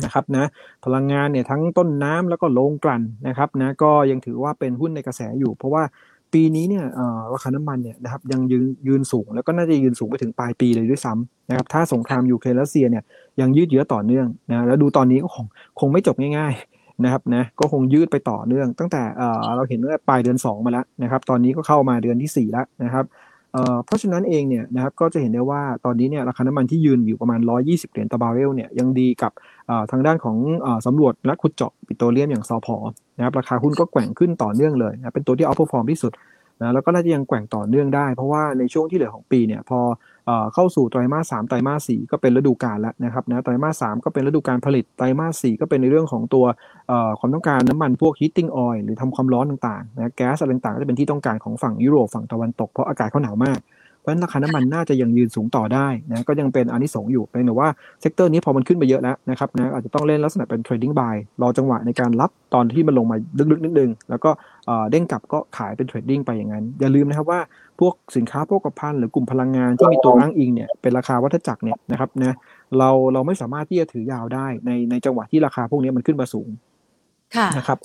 [0.03, 0.45] นะครับนะ
[0.85, 5.83] พลังงานเนี่ยทั้งต้นน้ำแล้วก็โรงกลั่นนะครับนะก็ยังถือว่าเป็นหุ้นในกระแสอยู่ เพราะว่า
[6.33, 6.85] ปีนี้เนี่ย
[7.33, 13.03] ราคาน้ำมันเนี่ยนะครับยังยืนยืนสูง แล้วก็น่าจะยืนสูงไปถึงปลายปีเลยด้วยซ้ำนะครับถ้าสงครามยูเครนรัสเซียเนี่ย
[13.41, 15.45] ยังยืดเยื้อต่อเนื่องนะแล้วดูตอนนี้ก็คง
[15.79, 19.01] คงไม่จบง่ายๆ นะครับนะก็คงยืดไปต่อเนื่อง ตั้งแต่
[19.55, 23.05] เราเห็นว่าปลายเดือน 2 มาแล้วนะครับ ตอนนี้ก็เข้ามาเดือนที่ 4 แล้วนะครับ
[23.85, 29.31] เพราะฉะนั้นเองเนี่ยนะครับก็จะเห็นได้ว่าตอนนี้เนี่ยราคาน้ำมันที่ยืนอยู่ประมาณ 120 เหรียญต่อบาร์เรลเนี่ยยังดีกับ
[29.91, 30.37] ทางด้านของ
[30.85, 32.75] สำรวจและขุดเจาะปิโตรเลียมอย่างซอพอ
[33.17, 36.11] นะครับราคาหุ้นก็แกว่งขึ้นต่อเนื่องเลยนะเป็นตัวที่ outperform ที่สุด
[36.61, 39.79] นะแล้วก็น่าจะยังแกว่งต่อเนื่องได้ เพราะว่าในช่วงที่เหลือของปีเนี่ยพอ
[40.53, 46.45] เข้าสู่ไตรมาสสามไตรมาสสี่ก็เป็นฤดูกาลแล้วนะครับนะไตรมาสสามก็เป็นฤดูการผลิตไตรมาสสี่ก็เป็นในเรื่องของตัว
[47.19, 53.59] ความต้องการน้ำมันพวก heating oil หรือทำความร้อนต่างๆนะแก๊สอะไรต่างๆก็จะเป็นที่ต้องการของฝั่งยุโรปฝั่งตะวันตกเพราะอากาศเขาหนาวมาก
[54.07, 57.69] เพราะฉะนั้นราคาน้ำมันน่าจะยังยืนสูงต่อได้นะก็ยังเป็นอานิสงส์อยู่เพียงแต่ว่า
[58.01, 63.17] sector นี้พอมันขึ้นไปเยอะแล้วนะครับนะอาจจะต้องเล่นลักษณะเป็น trading buy รอจังหวะในการรับตอนที่มันลงมา
[63.51, 64.29] ลึกๆนิดนึงแล้วก็
[64.91, 67.39] เด้งกลับก็ขายเป็น trading ไปอย่างนั้น อย่าลืมนะครับว่า
[67.79, 72.35] พวกสินค้าพวกโภคภัณฑ์หรือกลุ่มพลังงานที่มีตัวอ้างอิงเนี่ยเป็นราคาวัฏจักรเนี่ยนะครับนะ
[72.77, 76.49] เราเราไม่สามารถที่จะถือยาวได้ในในจังหวะที่ราคาพวกนี้มันขึ้นมาสูง
[77.57, 77.79] นะครับ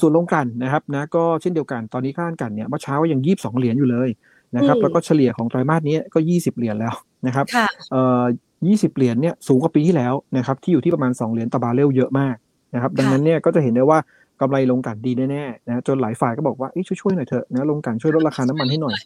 [0.00, 4.08] ส่วนโรงกลั่นนะครับนะก็เช่นเดียวกันตอนนี้ค่าการกลั่นเนี่ยเมื่อเช้ายังยีบสองเหรียญอยู่เลย
[4.56, 6.94] นะครับ แล้วก็เฉลี่ยของไตรมาสนี้ก็ 20 เหรียญแล้ว
[7.26, 7.46] นะครับ
[7.92, 8.24] เอ่อ
[8.60, 12.36] 20 เหรียญเนี่ยสูงกว่าปีที่แล้วนะครับที่อยู่ที่ประมาณ 2 เหรียญต่อบาร์เรลเยอะมาก
[12.74, 13.98] นะครับ ดังนั้นเนี่ยก็จะเห็นได้ว่า
[14.40, 18.96] กำไรโรงกลั่นดีแน่ๆนะจนหลายฝ่ายก็บอกว่าช่วยๆหน่อยเถอะนะโรงกลั่นช่วยลดราคาน้ำมันให้หน่อย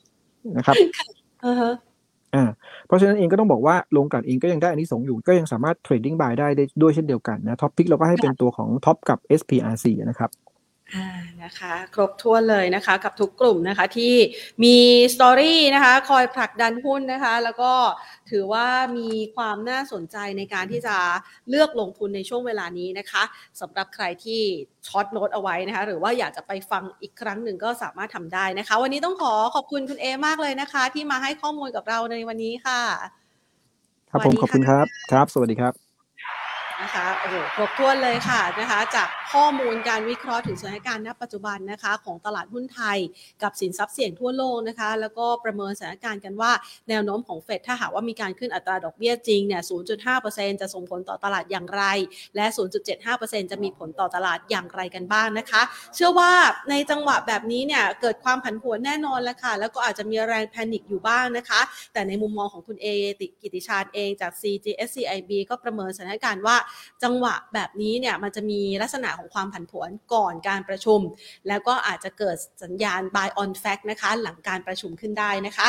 [0.57, 0.76] นะครับ
[2.34, 2.44] อ่า
[2.86, 6.49] เพราะฉะนั้นเองก็ต้องบอกว่าโรงกลั่นเองก็ยังได้อานิสงส์อยู่ก็ยังสามารถ trading buy ได้
[6.82, 10.47] ด้วยเช่นเดียวกันนะ top pick เราก็ให้เป็นตัวของ TOP กับ SPRC นะครับอ่า
[11.45, 14.14] นะคะครบถ้วนเลยนะคะกับทุกกลุ่มนะคะที่
[14.64, 14.76] มี
[15.14, 17.72] สตอรี่นะคะคอยผลักดันหุ้นนะคะแล้วก็
[18.30, 18.66] ถือว่า
[18.99, 20.97] มีความน่าสนใจในการที่จะ
[21.49, 23.22] เลือกลงทุนในช่วงเวลานี้นะคะ
[23.61, 24.43] สำหรับใครที่
[24.86, 32.80] ช็อตโน้ตเอาไว้นะคะหรือว่าอยากจะไปฟังอีกครั้งหนึ่งก็สามารถทำได้นะคะ วันนี้ต้องขอขอบคุณคุณเอมากเลยนะคะ ที่มาให้ข้อมูลกับเราในวันนี้ค่ะ
[34.11, 35.88] ครับผมขอบคุณครับครับ สวัสดีครับ
[36.83, 42.99] นะคะโอ้โหครบถ้วนเลยค่ะนะคะจากข้อมูลการวิเคราะห์ถึงสถานการณ์ณปัจจุบันนะคะของตลาดหุ้นไทย
[43.43, 46.53] กับสินทรัพย์เสี่ยงทั่วโลกนะคะแล้วก็ประเมินสถานการณ์กันว่า
[46.89, 49.62] แนวโน้มของเฟดถ้าหากว่ามีการขึ้นอัตราดอกเบี้ยจริงเนี่ย
[50.11, 51.83] 0.5%จะส่งผลต่อตลาดอย่างไร
[52.37, 52.47] และ
[52.99, 55.62] 0.75%จะมีผลต่อตลาดอย่างไรกันบ้างนะคะ
[55.95, 56.33] เชื่อว่า
[56.70, 61.61] ในจังหวะแบบนี้เนี่ยเกิดความผันผวนแน่นอนแล้วค่ะแล้วก็อาจจะมีแรงแพนิคอยู่บ้างนะคะ
[61.93, 62.87] แต่ในมุมมองของคุณเอ
[63.20, 66.57] ติกิติชาญเองจาก CGSCIB ก็ประเมินสถานการณ์ว่า
[67.03, 71.01] จังหวะแบบนี้เนี่ยมันจะมีลักษณะของความผันผวนก่อนการประชุม
[71.49, 75.69] แล้วก็อาจจะเกิดสัญญาณ buy on fact นะคะ หลังการประชุมขึ้นได้นะคะ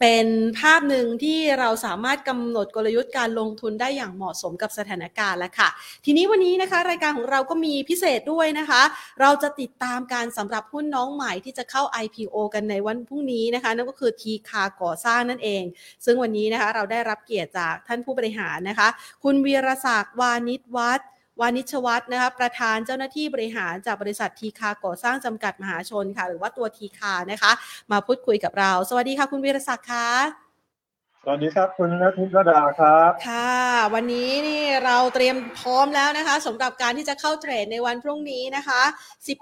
[0.00, 0.26] เป็น
[0.58, 5.68] ภาพหนึ่งที่เราสามารถกำหนดกลยุทธ์การลงทุนได้อย่างเหมาะสมกับสถานการณ์แล้วค่ะ
[6.04, 8.82] ทีนี้วันนี้นะคะ รายการของเราก็มีพิเศษด้วยนะคะ
[9.20, 15.62] เราจะติดตามการสำหรับหุ้นน้องใหม่ที่จะเข้า IPO กันในวันพรุ่งนี้นะคะ นั่นก็คือทีคาก่อสร้างนั่นเอง
[16.04, 18.88] ซึ่งวันนี้นะคะเราได้รับเกียรติจากท่านผู้บริหารนะคะ
[19.24, 21.08] คุณวีรศักดิ์วานิชวัฒน์
[21.40, 27.52] วานิชวัฒน์นะคะประธานเจ้าหน้าที่บริหารจากบริษัททีคาก่อสร้างจำกัดมหาชนค่ะ หรือว่าตัวทีคานะคะ
[27.92, 30.49] มาพูดคุยกับเรา สวัสดีค่ะคุณวีรศักดิ์ค่ะ
[31.24, 33.60] สวัสดีครับคุณนัทิพย์ดาครับ ค่ะ
[33.94, 38.82] วันนี้นี่เราเตรียมพร้อมแล้วนะคะสำหรับการที่จะเข้าเทรดในวันพรุ่งนี้นะคะ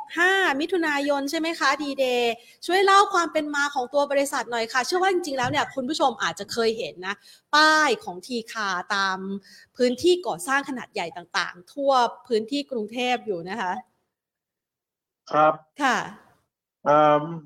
[0.05, 2.33] 15 มิถุนายนใช่ไหมคะดีเดย์
[2.66, 7.14] ช่วยเล่าความเป็นมาของตัวบริษัทหน่อยค่ะ เชื่อว่าจริงๆแล้วเนี่ยคุณผู้ชมอาจจะเคยเห็นนะ
[7.55, 9.18] ป้ายของทีคาตาม
[9.76, 11.93] พื้นที่ก่อสร้างขนาดใหญ่ต่างๆ ทั่ว
[12.29, 13.72] พื้นที่กรุงเทพอยู่นะคะ
[15.33, 15.99] ครับค่ะ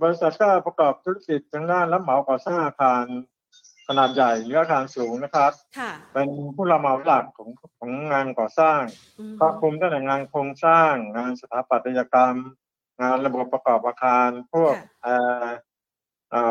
[0.03, 3.05] บริษัทก็ประกอบธุรกิจทางด้านรับเหมาก่อสร้างอาคาร
[3.89, 5.53] ขนาดใหญ่เนื้ออาคารสูงนะครับ
[6.12, 8.80] เป็นผู้รับเหมาหลักของของงานก่อสร้าง
[9.39, 12.37] ครอบคลุมตั้งแต่งานโครงสร้าง งานสถาปัตยกรรม
[13.01, 16.43] งานระบบประกอบอาคาร พวกเอ่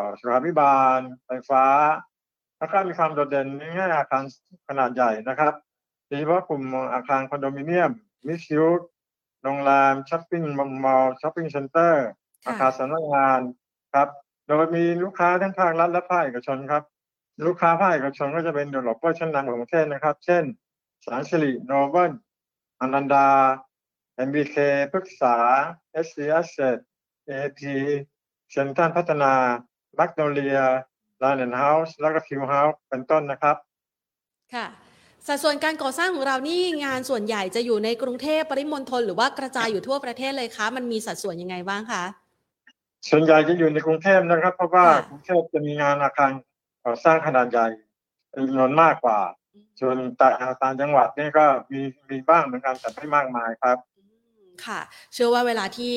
[0.00, 1.64] อสุขาภิบาล ไฟฟ้า
[2.58, 4.22] แล้วก็มีความโดดเด่นในแง่อาคาร
[4.68, 5.54] ขนาดใหญ่นะครับ
[6.06, 6.62] โดยเฉพาะกลุ่ม
[6.94, 7.90] อาคารคอนโดมิเนียม
[8.26, 8.66] mixed-use
[9.42, 12.06] โรงแรม shopping mall shopping center
[12.46, 13.40] อาคารสำนักงาน
[13.94, 14.08] ครับ
[14.46, 16.82] โดยมีลูกค้าทั้งภาครัฐและภาคเอกชนครับ
[17.46, 20.44] ลูกค้าภาคเอกชนก็จะเป็นด e v e l o p ชั้นนำของประเทศนะครับ เช่น
[21.04, 22.12] แสนสิริโนเบิล
[22.80, 23.28] อนันดา
[24.28, 24.56] MBK
[24.92, 25.36] พฤกษา
[26.06, 26.78] SC Asset
[27.30, 27.60] AP
[28.50, 29.32] เซ็นทันพัฒนา
[29.96, 30.58] แมกโนเลีย
[31.22, 33.56] ลานเฮาส์แล้วก็คิวเฮาส์เป็นต้นนะครับ
[34.54, 34.66] ค่ะ
[35.26, 42.02] สัดส่วนการก่อสร้างของเรานี่งานส่วนใหญ่จะอยู่ในกรุงเทพปริมณฑลหรือว่ากระจายอยู่ทั่วประเทศเลยคะ มันมีสัดส่วนยังไงบ้างคะ
[43.10, 46.30] ส่วนใหญ่จะอยู่ในกรุงเทพนะครับ เพราะว่ากรุงเทพจะมีงานอาคาร
[46.84, 47.66] ก่อสร้างขนาดใหญ่
[48.34, 49.18] จำนวนมากกว่า
[49.80, 51.80] ส่วนต่างจังหวัดนี่ก็มี
[52.10, 53.78] มีบ้างเหมือนกันแต่ไม่มากมายครับ
[54.66, 54.80] ค่ะ
[55.14, 55.96] เชื่อว่าเวลาที่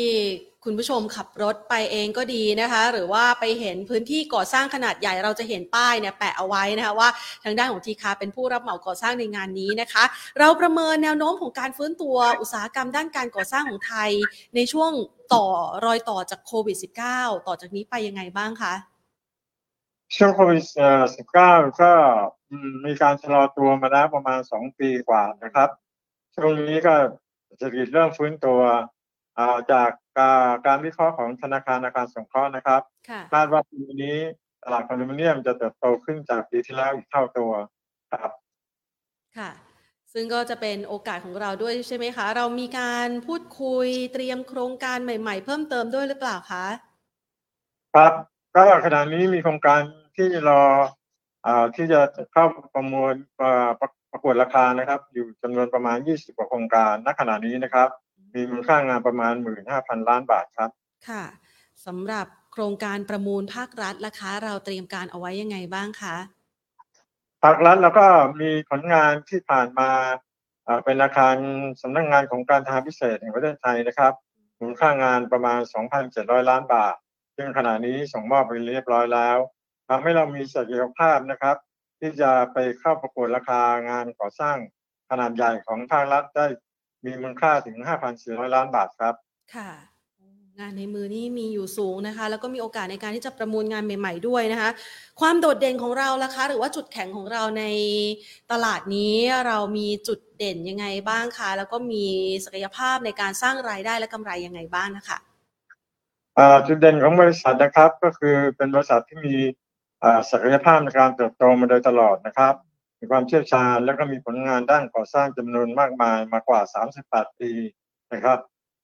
[0.65, 7.09] คุณผู้ชมขับรถไปเองก็ดีนะคะ หรือว่าไปเห็นพื้นที่ก่อสร้างขนาดใหญ่เราจะเห็นป้ายเนี่ยแปะเอาไว้นะคะว่า
[7.43, 10.03] ทางด้านของทีคาเป็นผู้รับเหมาก่อสร้างในงานนี้นะคะ
[10.39, 14.09] เราประเมินแนวโน้มของการฟื้นตัวอุตสาหกรรมด้านการก่อสร้างของไทย
[14.55, 14.91] ในช่วง
[15.33, 15.45] ต่อ
[15.85, 16.77] รอยต่อจากโควิด
[17.11, 18.73] -19 ต่อจากนี้ไปยังไงบ้างคะ
[20.15, 20.63] ช่วงโควิด
[21.23, 21.91] -19 ก็
[22.85, 25.69] มีการชะลอตัวมาแล้วประมาณสองปีกว่านะครับ
[26.35, 26.95] ช่วงนี้ก็
[27.57, 28.59] เศรษฐกิจเริ่มฟื้นตัว
[29.71, 29.89] จาก
[30.65, 32.81] การวิเคราะห์ของธนาคารอาคารสงเคราะห์นะครับ
[33.33, 34.17] คาดว่าปีนี้
[34.63, 37.51] ตลาดคอนโดมิเนียมจะเติบโตขึ้นจากปีที่แล้วอีกเท่าตัว
[38.11, 38.31] ครับ
[39.37, 39.51] ค่ะ
[40.13, 46.65] ซึ่งก็จะเป็นโอกาสของเราด้วยใช่ไหมคะ เรามีการพูดคุยเตรียมโครงการใหม่ ๆ เพิ่มเติมด้วยหรือเปล่าคะ
[47.95, 48.13] ครับ
[48.55, 49.81] ก็ขณะนี้มีโครงการ
[50.15, 50.61] ที่รอ
[51.75, 53.41] ที่จะเข้าประมวลป
[53.81, 53.89] ระ
[54.23, 57.87] กวดราคานะครับ อยู่จำนวนประมาณ 20กว่าโครงการณขณะนี้นะครับ
[58.35, 59.33] มีมูลค่างานประมาณ
[59.71, 60.69] 15,000 ล้านบาทครับ
[61.09, 61.23] ค่ะ
[61.85, 66.15] สำหรับโครงการประมูลภาครัฐราคาเราเตรียมการเอาไว้ยังไงบ้างคะ
[67.43, 68.05] ภาครัฐแล้วก็
[68.41, 69.89] มีผลงานที่ผ่านมา
[70.85, 71.35] เป็นอาคาร
[71.81, 74.13] สำนักงงานของการทางพิเศษแห่งประเทศไทยนะครับ
[74.59, 75.59] มูลค่างานประมาณ
[76.05, 76.95] 2,700 ล้านบาท
[77.35, 79.37] ซึ่งขณะนี้ส่งมอบไปเรียบร้อยแล้ว
[79.89, 81.55] ทำให้เรามีศักยภาพนะครับ
[81.99, 84.57] ที่จะไปเข้าประกวดราคางานก่อสร้าง
[85.09, 86.45] ขนาดใหญ่ของภาครัฐได้
[87.05, 87.77] มีมูลค่าถึง
[88.15, 89.15] 5,400 ล้านบาทครับ
[89.55, 89.69] ค่ะ
[90.59, 94.69] งานในมือนี่มีอยู่สูงนะคะ แล้วก็มีโอกาสในการที่จะประมูลงานใหม่ ๆ ด้วยนะคะ
[95.19, 97.63] ความโดดเด่นของเราล่ะคะ หรือว่าจุดแข็งของเราใน
[98.51, 99.15] ตลาดนี้
[99.47, 102.05] เรามีจุดเด่นยังไงบ้างคะ แล้วก็มี
[102.45, 105.17] ศักยภาพในการสร้างรายได้และกำไรยังไงบ้างนะคะ
[106.67, 109.35] จุดเด่นของบริษัทนะครับก็คือเป็นบริษัทที่มี
[110.31, 112.53] ศักยภาพในการเติบโตมาโดยตลอดนะครับ
[112.99, 116.61] มีความเชี่ยวชาญและก็มีผลงานด้านก่อสร้างจำนวนมากมายมากว่า
[116.99, 117.51] 38 ปี
[118.13, 118.39] นะครับ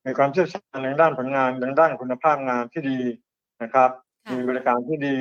[0.06, 3.00] มีความเชี่ยวชาญในด้านผลงานในด้านคุณภาพงานที่ดี
[3.62, 3.90] นะครับ
[4.32, 5.18] มีบริการที่ดี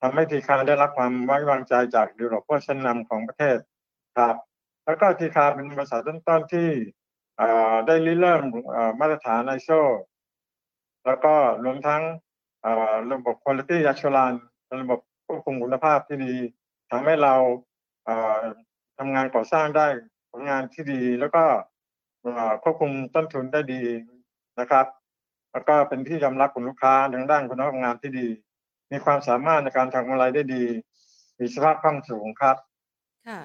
[0.00, 3.58] ทำให้ทีคาได้รับความไว้วางใจจากยูโรปชั้นนำของประเทศ
[4.16, 4.36] ครับ
[4.84, 6.70] แล้วก็ทีคาเป็นบริษัทต้นๆที่
[7.86, 8.42] ได้ริเริ่ม
[9.00, 9.68] มาตรฐานไอโซ
[11.06, 12.02] แล้วก็รวมทั้ง
[13.12, 14.40] ระบบ quality assurance
[14.82, 16.34] ระบบ ควบคุมคุณภาพที่ดี
[16.90, 17.34] ทำให้เรา
[18.98, 19.86] ทำงานก่อสร้างได้
[20.30, 21.44] ผลงานที่ดี แล้วก็
[22.62, 23.82] ควบคุมต้นทุนได้ดี
[24.60, 24.86] นะครับ
[25.52, 28.28] แล้วก็เป็นที่ยอมรับของลูกค้าทางด้านคุณภาพงานที่ดี
[28.92, 30.64] มีความสามารถในการทำอะไรได้ดี
[31.38, 32.56] มีสภาพคล่องสูงครับ
[33.28, 33.40] ค่ะ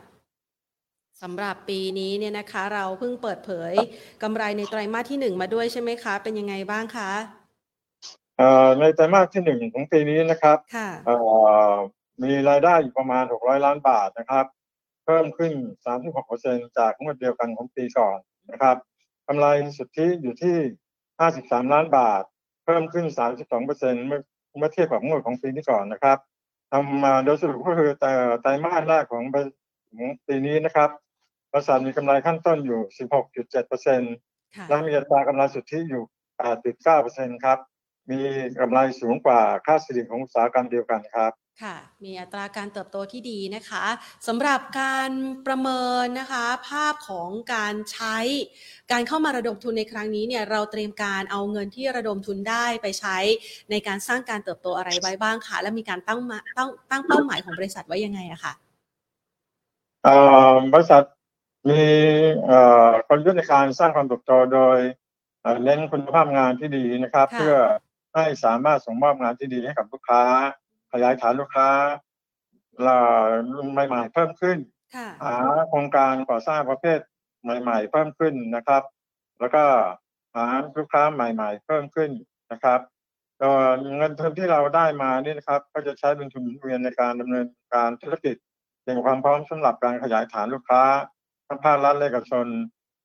[1.22, 3.74] สำหรับปีนี้เนี่ยนะคะ เราเพิ่งเปิดเผย
[4.24, 7.12] กำไรในไตรมาสที่หนึ่งมาด้วยใช่ไหมคะ เป็นยังไงบ้างคะ
[8.80, 10.58] ในไตรมาสที่หนึ่งของปีนี้นะครับ
[12.24, 14.46] มีรายได้อยู่ประมาณ 600 ล้านบาทนะครับ
[15.06, 15.54] เพิ่มขึ้น
[16.16, 18.18] 36%จากงวดเดียวกันของปีก่อน
[18.52, 18.78] นะครับ
[19.28, 20.58] กำไรสุทธิอยู่ที่
[21.14, 22.24] 53 ล้านบาท
[22.66, 23.06] เพิ่มขึ้น
[23.58, 24.22] 32%เมื่อ
[24.58, 26.18] เมื่อเทียบกับงวดของปีที่ก่อนนะครับ
[26.72, 28.12] ทำมาโดยสรุปก็คือแต่
[28.42, 29.24] ไตรมาสแรกของ
[30.28, 30.90] ปีนี้นะครับ
[31.52, 32.80] บริษัทมีกำไรขั้นต้นอยู่
[33.50, 36.04] 16.7%และมีอัตรากำไรสุทธิอยู่
[36.74, 37.60] 8.9%ครับ
[38.12, 38.20] มี
[38.60, 41.32] กำไรสูงกว่าค่าเฉลี่ยของอุตสาหกรรมเดียวกันครับ
[41.64, 43.86] ค่ะมีอัตราการเติบโตที่ดีนะคะ
[44.28, 45.12] สำหรับการ
[45.48, 48.18] ประเมินนะคะภาพของการใช้
[48.92, 53.18] การเข้ามาระดมทุนในครั้งนี้เนี่ยเราเตรียมการเอาเงินที่ระดมทุนได้ไปใช้
[53.72, 58.54] ในการสร้างการเติบโตอะไรไว้บ้างคะและมีการตั้งมาตั้งตั้งเป้าหมายของบริษัทไว้ยังไงอะคะ่ะ
[60.74, 61.04] บริษัท
[61.70, 61.84] มี
[63.10, 64.78] กลยุทธ์ในการสร้างความเติบโตโดย
[65.64, 67.56] เน้นคุณภาพงานที่ดีนะครับ เพื่อ
[68.14, 70.24] ให้สามารถส่งมอบงานที่ดีให้กับลูกค้า
[70.92, 71.70] ขยายฐานลูกค้า
[73.54, 74.58] รุ่นใหม่ๆเพิ่มขึ้น
[75.24, 75.36] หา
[75.70, 77.00] โครงการก่อสร้างประเภท
[77.44, 78.84] ใหม่ ๆ เพิ่มขึ้นนะครับ
[79.40, 79.64] แล้วก็
[80.36, 80.46] หา
[80.78, 82.12] ลูกค้าใหม่ ๆ เพิ่มขึ้น
[82.52, 82.80] นะครับ
[83.98, 88.36] เงินทุนที่เราได้มานี่นะครับ ก็จะใช้เป็นทุนเวียนในการดำเนินการธุรกิจ
[88.84, 90.84] เตรียมความพร้อมสำหรับการขยายฐานลูกค้า
[91.48, 92.48] ทั้งภาครัฐและเอกชน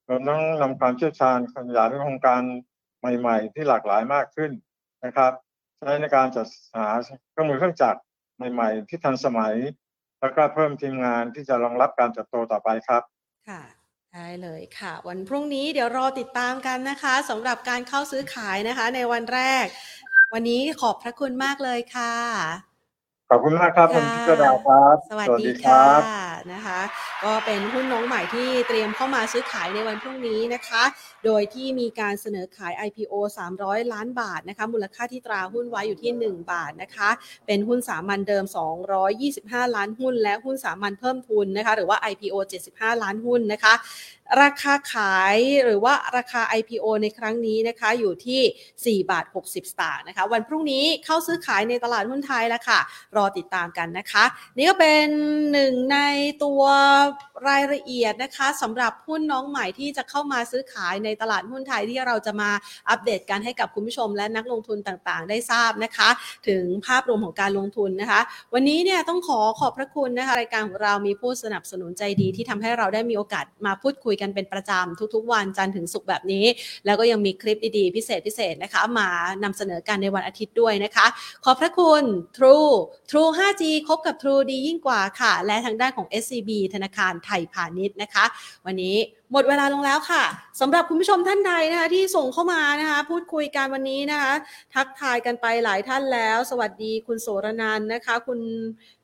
[0.09, 2.41] รวมทั้งนำความเชี่ยวชาญขยายโครงการ
[2.99, 4.51] ใหม่ ๆ ที่หลากหลายมากขึ้น
[5.05, 5.31] นะครับ
[5.79, 6.87] สช้ในการจัดหา
[7.31, 7.99] เครื่องมือเครื่องจักร
[8.53, 9.55] ใหม่ๆที่ทันสมัย
[10.19, 13.01] แล้วก็เพิ่มทีมงานที่จะรองรับการเติบโตต่อไปครับ
[13.49, 13.61] ค่ะ
[14.13, 19.65] ได้เลยค่ะ วันพรุ่งนี้เดี๋ยวรอติดตามกันนะคะสำหรับการเข้าซื้อขายนะคะ ในวันแรก
[20.33, 22.13] วันนี้ขอบพระคุณมากเลยค่ะ
[23.29, 26.79] ขอบคุณมากครับคุณพิจดาครับ สวัสดีค่ะ นะคะ
[27.23, 30.83] ก็เป็นหุ้นน้องใหม่ที่เตรียมเข้ามาซื้อขายในวันพรุ่งนี้นะคะ
[31.25, 33.13] โดยที่มีการเสนอขาย IPO
[33.53, 37.09] 300 ล้านบาทนะคะ มูลค่าที่ตราหุ้นไว้อยู่ที่ 1 บาทนะคะ
[37.47, 38.45] เป็นหุ้นสามัญเดิม
[39.09, 42.35] 225 ล้านหุ้น และหุ้นสามัญเพิ่มทุนนะคะ หรือว่า IPO
[42.71, 43.73] 75 ล้านหุ้นนะคะ
[44.41, 52.79] ราคาขายหรือว่าราคา IPO ในครั้งนี้นะคะอยู่ที่ 4 บาท 60 สตางค์นะคะ วันพรุ่งนี้เข้าซื้อขายในตลาดหุ้นไทยแล้วค่ะ
[53.15, 54.23] รอติดตามกันนะคะ
[54.57, 55.05] นี่ก็เป็น
[55.51, 55.99] หนึ่งใน
[56.43, 56.61] ตัว
[57.47, 62.49] รายละเอียดนะคะสำหรับหุ้นน้องใหม่ที่จะเข้ามาซื้อขายในตลาดหุ้นไทยที่เราจะมา
[62.89, 66.09] อัปเดตกันให้กับคุณผู้ชม และนักลงทุนต่างๆ ได้ทราบนะคะ
[66.47, 68.21] ถึงภาพรวมของการลงทุนนะคะ
[68.53, 76.45] วันนี้เนี่ยต้องขอขอบพระคุณนะคะรายการของเรามีผู้สนับสนุนใจดีที่ทำให้เราได้มีโอกาสมาพูดคุยยกันเป็นประจำทุกๆ วันจันทร์ถึงศุกร์แบบนี้
[76.85, 79.09] แล้วก็ยังมีคลิปดีๆ พิเศษพิเศษนะคะ มา
[79.43, 81.05] นำเสนอกันในวันอาทิตย์ด้วยนะคะ
[81.45, 82.03] ขอบพระคุณ
[82.37, 82.71] True
[83.09, 88.25] True 5G คบกับ True ดียิ่งกว่าค่ะ และทางด้านของ SCB ธนาคารไทยพาณิชย์นะคะ
[88.65, 88.95] วันนี้
[89.31, 90.23] หมดเวลาลงแล้วค่ะ
[90.61, 94.33] สำหรับคุณผู้ชมท่านใดนะคะที่ส่งเข้ามานะคะพูดคุยกันวันนี้นะคะ
[94.75, 98.39] ทักทายกันไปหลายท่านแล้ว สวัสดีคุณโสรนันนะคะ คุณ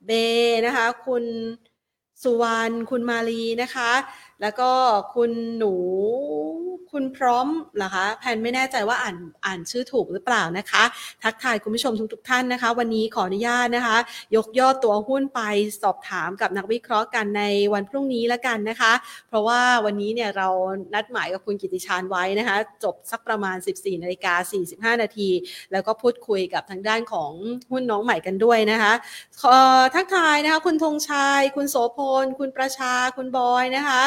[0.05, 0.12] เบ
[0.66, 1.24] นะคะ คุณ
[2.24, 3.91] สุวรรณคุณมาลีนะคะ
[4.42, 4.72] แล้วก็
[5.14, 5.74] คุณหนู
[6.92, 10.84] คุณพร้อมเหรอคะแพนไม่แน่ใจว่าอ่านอ่านชื่อถูกหรือเปล่านะคะ
[11.24, 13.98] ทักทายคุณผู้ชมทุกๆทท่านนะคะ วันนี้ขออนุญาตนะคะ
[14.36, 15.42] ยกยอดตัวหุ้นไป
[15.84, 18.94] สอบถามกับนักวิเคราะห์กันในวันพรุ่งนี้แล้วกันนะคะ
[19.28, 20.48] เพราะว่าวันนี้เนี่ยเรา
[20.94, 24.34] นัดหมายกับคุณกิติชานไว้นะคะ จบสักประมาณ 14นาฬิกา
[24.94, 25.30] 45 นาที
[25.72, 27.32] แล้วก็พูดคุยกับทางด้านของ
[27.72, 28.94] หุ้นน้องใหม่กันด้วยนะคะ
[29.96, 34.04] ทักทายนะคะ คุณธงชัยคุณโสพลคุณประชาคุณบอยนะคะ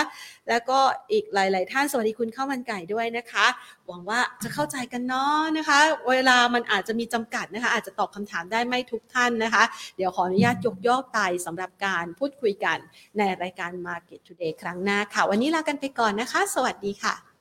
[0.48, 0.78] แล้วก็
[1.10, 3.46] อีกหลาย ๆ ท่านสวัสดีคุณข้าวมันไก่ด้วยนะคะ
[3.86, 5.78] หวังว่าจะเข้าใจกันเนาะนะคะ
[6.10, 9.64] เวลามันอาจจะมีจำกัดนะคะ อาจจะตอบคำถามได้ไม่ทุกท่านนะคะ
[9.96, 12.78] เดี๋ยวขออนุญาตยกย่อไตสำหรับการพูดคุยกัน
[13.18, 17.34] ในรายการ Market Today ครั้งหน้าค่ะ วันนี้ลากันไปก่อนนะคะ สวัสดีค่ะ